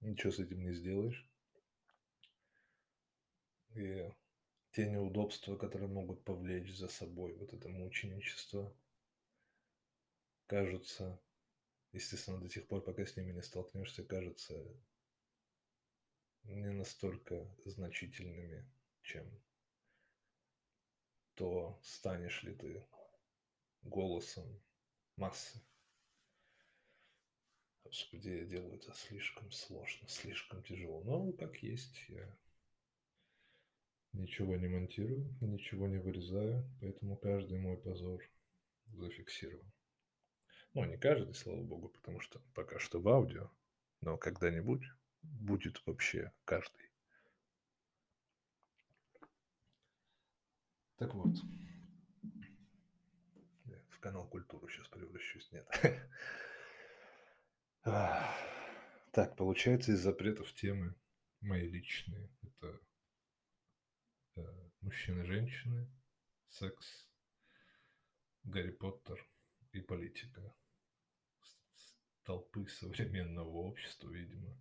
Ничего 0.00 0.32
с 0.32 0.38
этим 0.38 0.62
не 0.62 0.74
сделаешь. 0.74 1.26
И 3.74 4.10
те 4.72 4.88
неудобства, 4.88 5.56
которые 5.56 5.88
могут 5.88 6.24
повлечь 6.24 6.74
за 6.74 6.88
собой 6.88 7.34
вот 7.34 7.52
это 7.52 7.68
мученичество, 7.68 8.74
кажутся, 10.46 11.20
естественно, 11.92 12.40
до 12.40 12.48
тех 12.48 12.66
пор, 12.66 12.82
пока 12.82 13.04
с 13.04 13.16
ними 13.16 13.32
не 13.32 13.42
столкнешься, 13.42 14.02
кажутся 14.02 14.54
не 16.44 16.70
настолько 16.70 17.46
значительными, 17.64 18.66
чем 19.02 19.26
то, 21.34 21.78
станешь 21.82 22.42
ли 22.42 22.54
ты 22.54 22.86
голосом 23.82 24.62
массы. 25.16 25.60
Господи, 27.84 28.28
я 28.30 28.44
делаю 28.44 28.76
это 28.76 28.92
слишком 28.94 29.50
сложно, 29.50 30.08
слишком 30.08 30.62
тяжело. 30.62 31.02
Но 31.04 31.32
как 31.32 31.62
есть, 31.62 32.04
я 32.08 32.38
Ничего 34.12 34.56
не 34.56 34.68
монтирую, 34.68 35.34
ничего 35.40 35.86
не 35.88 35.98
вырезаю, 35.98 36.68
поэтому 36.80 37.16
каждый 37.16 37.58
мой 37.58 37.78
позор 37.78 38.22
зафиксирован. 38.86 39.72
Ну, 40.74 40.84
не 40.84 40.98
каждый, 40.98 41.34
слава 41.34 41.62
богу, 41.62 41.88
потому 41.88 42.20
что 42.20 42.40
пока 42.54 42.78
что 42.78 43.00
в 43.00 43.08
аудио, 43.08 43.50
но 44.00 44.18
когда-нибудь 44.18 44.84
будет 45.22 45.82
вообще 45.86 46.30
каждый. 46.44 46.90
Так 50.96 51.14
вот, 51.14 51.36
в 53.88 53.98
канал 53.98 54.28
культуру 54.28 54.68
сейчас 54.68 54.88
превращусь, 54.88 55.50
нет. 55.52 55.66
Так, 57.82 59.36
получается, 59.36 59.92
из 59.92 60.00
запретов 60.00 60.52
темы 60.54 60.94
мои 61.40 61.66
личные. 61.66 62.30
Это 62.42 62.80
мужчины, 64.80 65.24
женщины, 65.24 65.88
секс, 66.48 67.08
Гарри 68.44 68.72
Поттер, 68.72 69.26
критика 69.70 70.54
толпы 72.24 72.68
современного 72.68 73.48
общества, 73.48 74.08
видимо. 74.10 74.56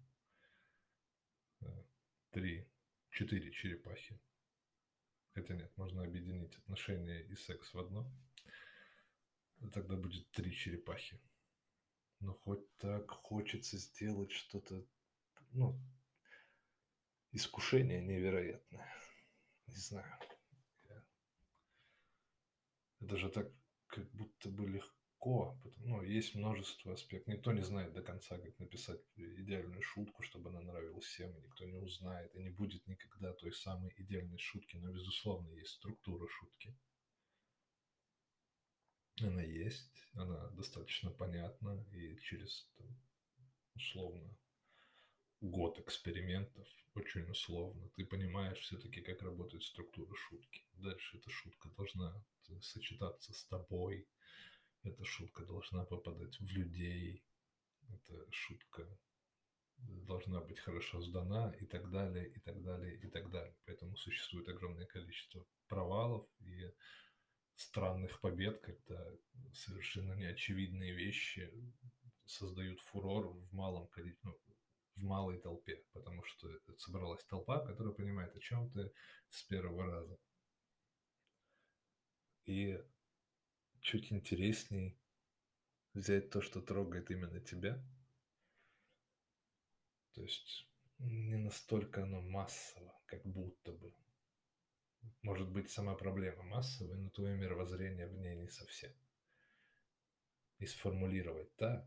Э, 1.62 1.66
три, 2.32 2.68
четыре 3.10 3.52
черепахи. 3.52 4.20
Хотя 5.34 5.56
нет, 5.56 5.76
можно 5.78 6.04
объединить 6.04 6.58
отношения 6.58 7.22
и 7.22 7.36
секс 7.36 7.74
в 7.74 7.80
одно. 7.80 8.12
Тогда 9.74 9.96
будет 9.96 10.30
три 10.32 10.52
черепахи. 10.52 11.22
Но 12.20 12.34
хоть 12.34 12.76
так 12.78 13.10
хочется 13.10 13.78
сделать 13.78 14.32
что-то, 14.32 14.86
ну, 15.52 15.80
искушение 17.32 18.02
невероятное. 18.02 18.88
Не 19.72 19.78
знаю. 19.78 20.20
Это 23.00 23.18
же 23.18 23.30
так 23.30 23.52
как 23.88 24.10
будто 24.12 24.50
бы 24.50 24.68
легко. 24.68 25.58
Ну, 25.78 26.02
есть 26.02 26.36
множество 26.36 26.94
аспектов. 26.94 27.34
Никто 27.34 27.54
не 27.54 27.64
знает 27.64 27.94
до 27.94 28.02
конца, 28.02 28.38
как 28.38 28.60
написать 28.60 29.02
идеальную 29.16 29.82
шутку, 29.82 30.24
чтобы 30.24 30.50
она 30.50 30.62
нравилась 30.62 31.06
всем, 31.06 31.34
никто 31.42 31.66
не 31.66 31.78
узнает, 31.78 32.36
и 32.36 32.40
не 32.40 32.50
будет 32.50 32.86
никогда 32.88 33.34
той 33.34 33.54
самой 33.54 33.94
идеальной 33.98 34.40
шутки. 34.40 34.78
Но, 34.78 34.92
безусловно, 34.92 35.50
есть 35.52 35.76
структура 35.76 36.28
шутки. 36.28 36.76
Она 39.22 39.42
есть, 39.42 40.04
она 40.14 40.50
достаточно 40.50 41.12
понятна, 41.12 41.86
и 41.92 42.18
через, 42.18 42.70
там, 42.78 42.88
условно, 43.76 44.38
год 45.42 45.80
экспериментов, 45.80 46.68
очень 46.94 47.30
условно, 47.30 47.90
ты 47.96 48.06
понимаешь 48.06 48.60
все-таки, 48.60 49.02
как 49.02 49.22
работает 49.22 49.64
структура 49.64 50.14
шутки. 50.16 50.64
Дальше 50.74 51.18
эта 51.18 51.30
шутка 51.30 51.70
должна 51.70 52.14
сочетаться 52.62 53.34
с 53.34 53.46
тобой, 53.46 54.08
эта 54.84 55.04
шутка 55.04 55.46
должна 55.46 55.86
попадать 55.86 56.40
в 56.40 56.52
людей, 56.52 57.24
эта 57.90 58.32
шутка 58.32 58.88
должна 59.78 60.42
быть 60.42 60.60
хорошо 60.60 61.02
сдана 61.02 61.56
и 61.60 61.66
так 61.66 61.90
далее, 61.90 62.28
и 62.30 62.40
так 62.40 62.62
далее, 62.62 62.96
и 62.98 63.08
так 63.08 63.30
далее. 63.32 63.56
Поэтому 63.66 63.96
существует 63.98 64.48
огромное 64.48 64.86
количество 64.86 65.46
провалов 65.68 66.28
и 66.42 66.72
странных 67.56 68.20
побед, 68.22 68.60
когда 68.62 69.04
совершенно 69.54 70.14
неочевидные 70.14 70.94
вещи 70.94 71.52
создают 72.26 72.80
фурор 72.82 73.28
в 73.28 73.54
малом 73.54 73.88
количестве, 73.88 74.30
ну, 74.30 74.40
в 75.02 75.04
малой 75.04 75.40
толпе, 75.40 75.84
потому 75.94 76.24
что 76.24 76.48
собралась 76.78 77.24
толпа, 77.26 77.66
которая 77.66 77.94
понимает, 77.94 78.36
о 78.36 78.40
чем 78.40 78.70
ты 78.72 78.92
с 79.30 79.44
первого 79.44 79.86
раза. 79.86 80.18
И 82.46 82.80
чуть 83.82 84.12
интересней 84.12 84.98
взять 85.94 86.30
то, 86.30 86.42
что 86.42 86.62
трогает 86.62 87.10
именно 87.12 87.40
тебя. 87.40 87.84
То 90.14 90.22
есть 90.22 90.68
не 91.00 91.38
настолько 91.38 92.04
оно 92.04 92.22
массово, 92.22 92.94
как 93.08 93.26
будто 93.26 93.72
бы. 93.72 93.94
Может 95.24 95.50
быть, 95.50 95.72
сама 95.72 95.96
проблема 95.96 96.44
массовая, 96.44 96.98
но 96.98 97.10
твое 97.10 97.36
мировоззрение 97.36 98.08
в 98.08 98.14
ней 98.14 98.36
не 98.36 98.50
совсем. 98.50 98.94
И 100.60 100.68
сформулировать 100.68 101.56
так, 101.56 101.84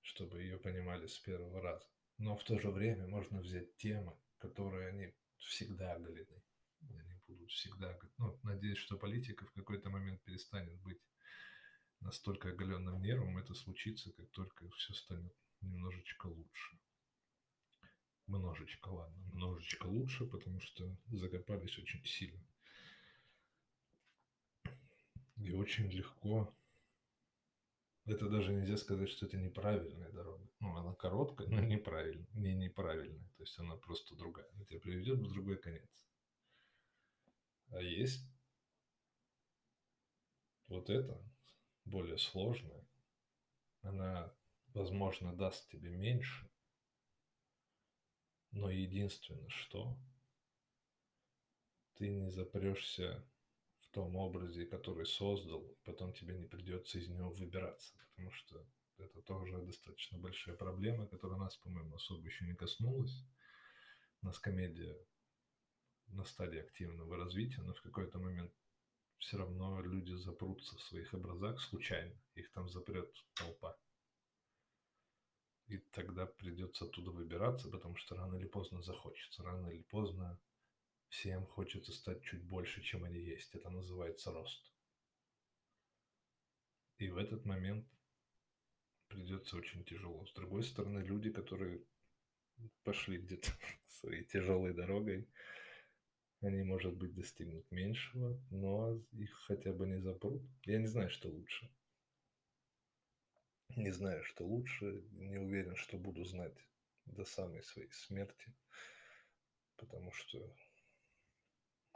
чтобы 0.00 0.42
ее 0.42 0.58
понимали 0.58 1.06
с 1.06 1.18
первого 1.18 1.60
раза. 1.60 1.86
Но 2.18 2.36
в 2.36 2.44
то 2.44 2.58
же 2.58 2.70
время 2.70 3.06
можно 3.06 3.40
взять 3.40 3.76
темы, 3.76 4.16
которые 4.38 4.88
они 4.88 5.14
всегда 5.38 5.94
оголены. 5.94 6.42
Они 6.80 7.14
будут 7.26 7.50
всегда... 7.50 7.98
Ну, 8.18 8.38
надеюсь, 8.42 8.78
что 8.78 8.96
политика 8.96 9.44
в 9.44 9.52
какой-то 9.52 9.90
момент 9.90 10.22
перестанет 10.22 10.74
быть 10.80 11.00
настолько 12.00 12.50
оголенным 12.50 13.02
нервом. 13.02 13.38
Это 13.38 13.54
случится, 13.54 14.12
как 14.12 14.30
только 14.30 14.68
все 14.70 14.94
станет 14.94 15.34
немножечко 15.60 16.26
лучше. 16.26 16.78
Множечко, 18.26 18.88
ладно, 18.88 19.22
немножечко 19.26 19.86
лучше, 19.86 20.26
потому 20.26 20.60
что 20.60 20.96
закопались 21.12 21.78
очень 21.78 22.04
сильно. 22.04 22.44
И 25.36 25.52
очень 25.52 25.90
легко 25.90 26.56
это 28.06 28.28
даже 28.28 28.52
нельзя 28.52 28.76
сказать, 28.76 29.08
что 29.08 29.26
это 29.26 29.36
неправильная 29.36 30.10
дорога. 30.12 30.25
Она 30.86 30.94
короткая, 30.94 31.48
но 31.48 31.60
неправильная, 31.60 32.28
не 32.32 32.54
неправильная. 32.54 33.28
То 33.36 33.42
есть 33.42 33.58
она 33.58 33.76
просто 33.76 34.14
другая. 34.14 34.48
Она 34.54 34.64
тебя 34.64 34.80
приведет 34.80 35.18
в 35.18 35.32
другой 35.32 35.58
конец. 35.58 35.90
А 37.70 37.80
есть 37.80 38.24
вот 40.68 40.88
это, 40.90 41.20
более 41.84 42.18
сложная, 42.18 42.86
она, 43.82 44.32
возможно, 44.68 45.34
даст 45.34 45.68
тебе 45.68 45.90
меньше, 45.90 46.48
но 48.52 48.70
единственное, 48.70 49.48
что 49.48 49.96
ты 51.94 52.08
не 52.08 52.30
запрешься 52.30 53.24
том 53.96 54.14
образе, 54.16 54.66
который 54.66 55.06
создал, 55.06 55.62
и 55.62 55.74
потом 55.84 56.12
тебе 56.12 56.36
не 56.36 56.44
придется 56.44 56.98
из 56.98 57.08
него 57.08 57.30
выбираться, 57.30 57.94
потому 58.10 58.30
что 58.30 58.62
это 58.98 59.22
тоже 59.22 59.58
достаточно 59.58 60.18
большая 60.18 60.56
проблема, 60.56 61.06
которая 61.06 61.38
нас, 61.38 61.56
по-моему, 61.56 61.96
особо 61.96 62.26
еще 62.26 62.44
не 62.44 62.54
коснулась. 62.54 63.24
У 64.22 64.26
нас 64.26 64.38
комедия 64.38 64.96
на 66.08 66.24
стадии 66.24 66.60
активного 66.60 67.16
развития, 67.16 67.62
но 67.62 67.74
в 67.74 67.82
какой-то 67.82 68.18
момент 68.18 68.52
все 69.18 69.38
равно 69.38 69.80
люди 69.82 70.12
запрутся 70.14 70.76
в 70.76 70.82
своих 70.82 71.12
образах 71.14 71.60
случайно, 71.60 72.14
их 72.34 72.50
там 72.52 72.68
запрет 72.68 73.12
толпа. 73.34 73.76
И 75.68 75.78
тогда 75.78 76.26
придется 76.26 76.84
оттуда 76.84 77.10
выбираться, 77.10 77.68
потому 77.68 77.96
что 77.96 78.14
рано 78.14 78.36
или 78.36 78.46
поздно 78.46 78.82
захочется, 78.82 79.42
рано 79.42 79.68
или 79.68 79.82
поздно 79.82 80.40
Всем 81.08 81.46
хочется 81.46 81.92
стать 81.92 82.22
чуть 82.22 82.42
больше, 82.42 82.82
чем 82.82 83.04
они 83.04 83.18
есть. 83.18 83.54
Это 83.54 83.70
называется 83.70 84.32
рост. 84.32 84.72
И 86.98 87.08
в 87.08 87.16
этот 87.16 87.44
момент 87.44 87.86
придется 89.08 89.56
очень 89.56 89.84
тяжело. 89.84 90.26
С 90.26 90.32
другой 90.32 90.62
стороны, 90.62 91.00
люди, 91.00 91.30
которые 91.30 91.82
пошли 92.84 93.18
где-то 93.18 93.48
своей 93.86 94.24
тяжелой 94.24 94.74
дорогой, 94.74 95.28
они, 96.42 96.62
может 96.62 96.94
быть, 96.94 97.14
достигнут 97.14 97.70
меньшего, 97.70 98.40
но 98.50 99.00
их 99.12 99.32
хотя 99.46 99.72
бы 99.72 99.86
не 99.86 99.98
запрут. 99.98 100.42
Я 100.64 100.78
не 100.78 100.86
знаю, 100.86 101.10
что 101.10 101.28
лучше. 101.28 101.70
Не 103.74 103.90
знаю, 103.90 104.22
что 104.24 104.46
лучше. 104.46 105.02
Не 105.12 105.38
уверен, 105.38 105.76
что 105.76 105.96
буду 105.98 106.24
знать 106.24 106.56
до 107.06 107.24
самой 107.24 107.62
своей 107.62 107.90
смерти. 107.90 108.54
Потому 109.76 110.12
что 110.12 110.38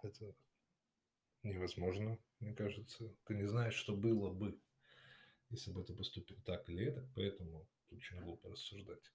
это 0.03 0.35
невозможно, 1.42 2.18
мне 2.40 2.55
кажется. 2.55 3.14
Ты 3.25 3.35
не 3.35 3.46
знаешь, 3.46 3.75
что 3.75 3.94
было 3.96 4.33
бы, 4.33 4.59
если 5.51 5.73
бы 5.73 5.85
ты 5.85 5.95
поступил 5.95 6.41
так 6.43 6.69
или 6.69 6.87
это, 6.87 7.09
поэтому 7.15 7.69
очень 7.91 8.21
глупо 8.21 8.51
рассуждать. 8.51 9.13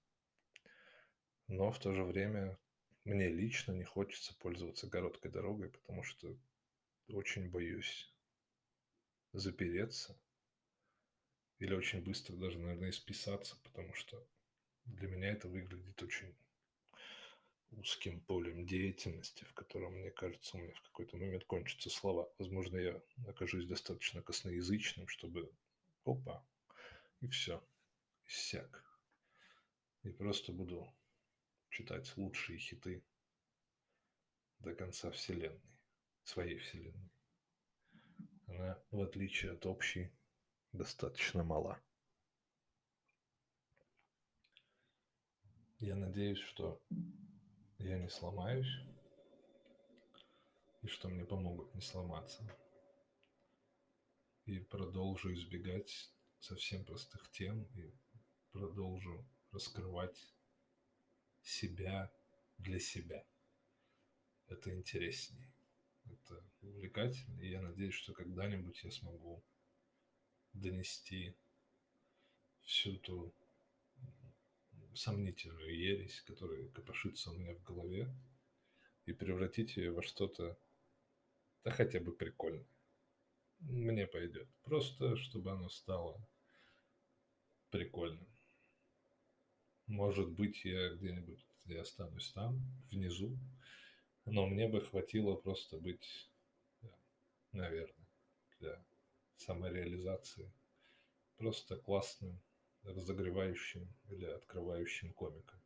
Но 1.48 1.70
в 1.70 1.78
то 1.78 1.92
же 1.92 2.04
время 2.04 2.58
мне 3.04 3.28
лично 3.28 3.72
не 3.72 3.84
хочется 3.84 4.34
пользоваться 4.38 4.90
короткой 4.90 5.30
дорогой, 5.30 5.70
потому 5.70 6.02
что 6.02 6.36
очень 7.08 7.50
боюсь 7.50 8.12
запереться 9.32 10.20
или 11.58 11.74
очень 11.74 12.02
быстро 12.02 12.36
даже, 12.36 12.58
наверное, 12.58 12.90
исписаться, 12.90 13.56
потому 13.62 13.94
что 13.94 14.26
для 14.84 15.08
меня 15.08 15.28
это 15.28 15.48
выглядит 15.48 16.02
очень 16.02 16.36
узким 17.70 18.20
полем 18.20 18.66
деятельности, 18.66 19.44
в 19.44 19.54
котором, 19.54 19.94
мне 19.94 20.10
кажется, 20.10 20.56
у 20.56 20.60
меня 20.60 20.74
в 20.74 20.82
какой-то 20.82 21.16
момент 21.16 21.44
кончатся 21.44 21.90
слова. 21.90 22.30
Возможно, 22.38 22.76
я 22.76 23.00
окажусь 23.26 23.66
достаточно 23.66 24.22
косноязычным, 24.22 25.08
чтобы 25.08 25.50
опа, 26.06 26.46
и 27.20 27.28
все, 27.28 27.66
иссяк. 28.26 28.84
И 30.02 30.10
просто 30.10 30.52
буду 30.52 30.94
читать 31.68 32.16
лучшие 32.16 32.58
хиты 32.58 33.04
до 34.60 34.74
конца 34.74 35.10
Вселенной, 35.10 35.78
своей 36.22 36.58
Вселенной. 36.58 37.10
Она, 38.46 38.82
в 38.90 39.00
отличие 39.00 39.52
от 39.52 39.66
общей, 39.66 40.12
достаточно 40.72 41.42
мала. 41.42 41.82
Я 45.78 45.96
надеюсь, 45.96 46.38
что 46.38 46.80
я 47.78 47.98
не 47.98 48.08
сломаюсь, 48.08 48.80
и 50.82 50.86
что 50.86 51.08
мне 51.08 51.24
помогут 51.24 51.74
не 51.74 51.82
сломаться. 51.82 52.42
И 54.46 54.60
продолжу 54.60 55.34
избегать 55.34 56.12
совсем 56.38 56.84
простых 56.84 57.28
тем, 57.32 57.64
и 57.74 57.92
продолжу 58.52 59.28
раскрывать 59.50 60.16
себя 61.42 62.12
для 62.58 62.78
себя. 62.78 63.26
Это 64.46 64.72
интереснее, 64.72 65.52
это 66.04 66.44
увлекательно, 66.62 67.40
и 67.40 67.50
я 67.50 67.60
надеюсь, 67.60 67.94
что 67.94 68.12
когда-нибудь 68.12 68.84
я 68.84 68.92
смогу 68.92 69.44
донести 70.52 71.36
всю 72.62 72.96
ту 72.98 73.34
сомнительную 74.94 75.76
ересь, 75.76 76.20
которая 76.22 76.68
копошится 76.68 77.30
у 77.30 77.34
меня 77.34 77.52
в 77.54 77.62
голове, 77.64 78.08
и 79.06 79.12
превратить 79.12 79.76
ее 79.76 79.90
во 79.90 80.02
что-то, 80.02 80.56
да 81.64 81.72
хотя 81.72 82.00
бы 82.00 82.14
прикольное. 82.14 82.75
Мне 83.60 84.06
пойдет. 84.06 84.48
Просто, 84.62 85.16
чтобы 85.16 85.52
оно 85.52 85.68
стало 85.68 86.20
прикольным. 87.70 88.26
Может 89.86 90.28
быть, 90.30 90.64
я 90.64 90.90
где-нибудь 90.94 91.44
я 91.66 91.82
останусь 91.82 92.32
там, 92.32 92.60
внизу, 92.90 93.36
но 94.24 94.46
мне 94.46 94.68
бы 94.68 94.80
хватило 94.80 95.34
просто 95.34 95.78
быть, 95.78 96.30
наверное, 97.52 98.08
для 98.60 98.84
самореализации 99.36 100.52
просто 101.36 101.76
классным, 101.76 102.40
разогревающим 102.82 103.92
или 104.08 104.26
открывающим 104.26 105.12
комиком. 105.12 105.60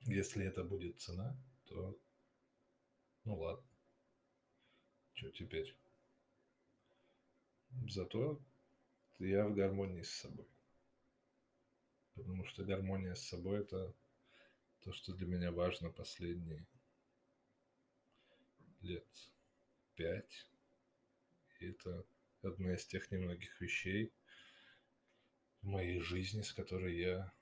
Если 0.00 0.44
это 0.44 0.64
будет 0.64 1.00
цена, 1.00 1.36
то 1.66 1.98
ну 3.24 3.38
ладно. 3.38 3.66
Что 5.14 5.30
теперь? 5.30 5.74
Зато 7.88 8.40
я 9.18 9.46
в 9.46 9.54
гармонии 9.54 10.02
с 10.02 10.10
собой. 10.10 10.46
Потому 12.14 12.44
что 12.44 12.64
гармония 12.64 13.14
с 13.14 13.28
собой 13.28 13.60
это 13.60 13.94
то, 14.80 14.92
что 14.92 15.12
для 15.14 15.26
меня 15.26 15.50
важно 15.50 15.90
последние 15.90 16.66
лет 18.82 19.06
пять. 19.94 20.46
И 21.60 21.66
это 21.66 22.04
одна 22.42 22.74
из 22.74 22.84
тех 22.86 23.10
немногих 23.10 23.60
вещей 23.60 24.12
в 25.62 25.66
моей 25.66 26.00
жизни, 26.00 26.42
с 26.42 26.52
которой 26.52 26.96
я 26.98 27.32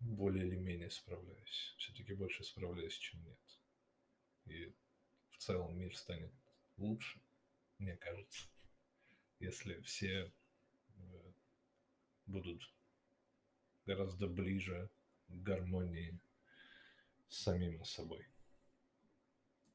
более 0.00 0.46
или 0.46 0.56
менее 0.56 0.90
справляюсь. 0.90 1.74
Все-таки 1.78 2.14
больше 2.14 2.42
справляюсь, 2.42 2.96
чем 2.96 3.22
нет. 3.22 3.60
И 4.46 4.74
в 5.30 5.38
целом 5.38 5.78
мир 5.78 5.94
станет 5.96 6.32
лучше, 6.78 7.20
мне 7.78 7.96
кажется, 7.96 8.48
если 9.40 9.80
все 9.80 10.32
э, 10.96 11.32
будут 12.26 12.62
гораздо 13.86 14.28
ближе 14.28 14.88
к 15.28 15.32
гармонии 15.32 16.20
с 17.28 17.42
самим 17.42 17.84
собой. 17.84 18.26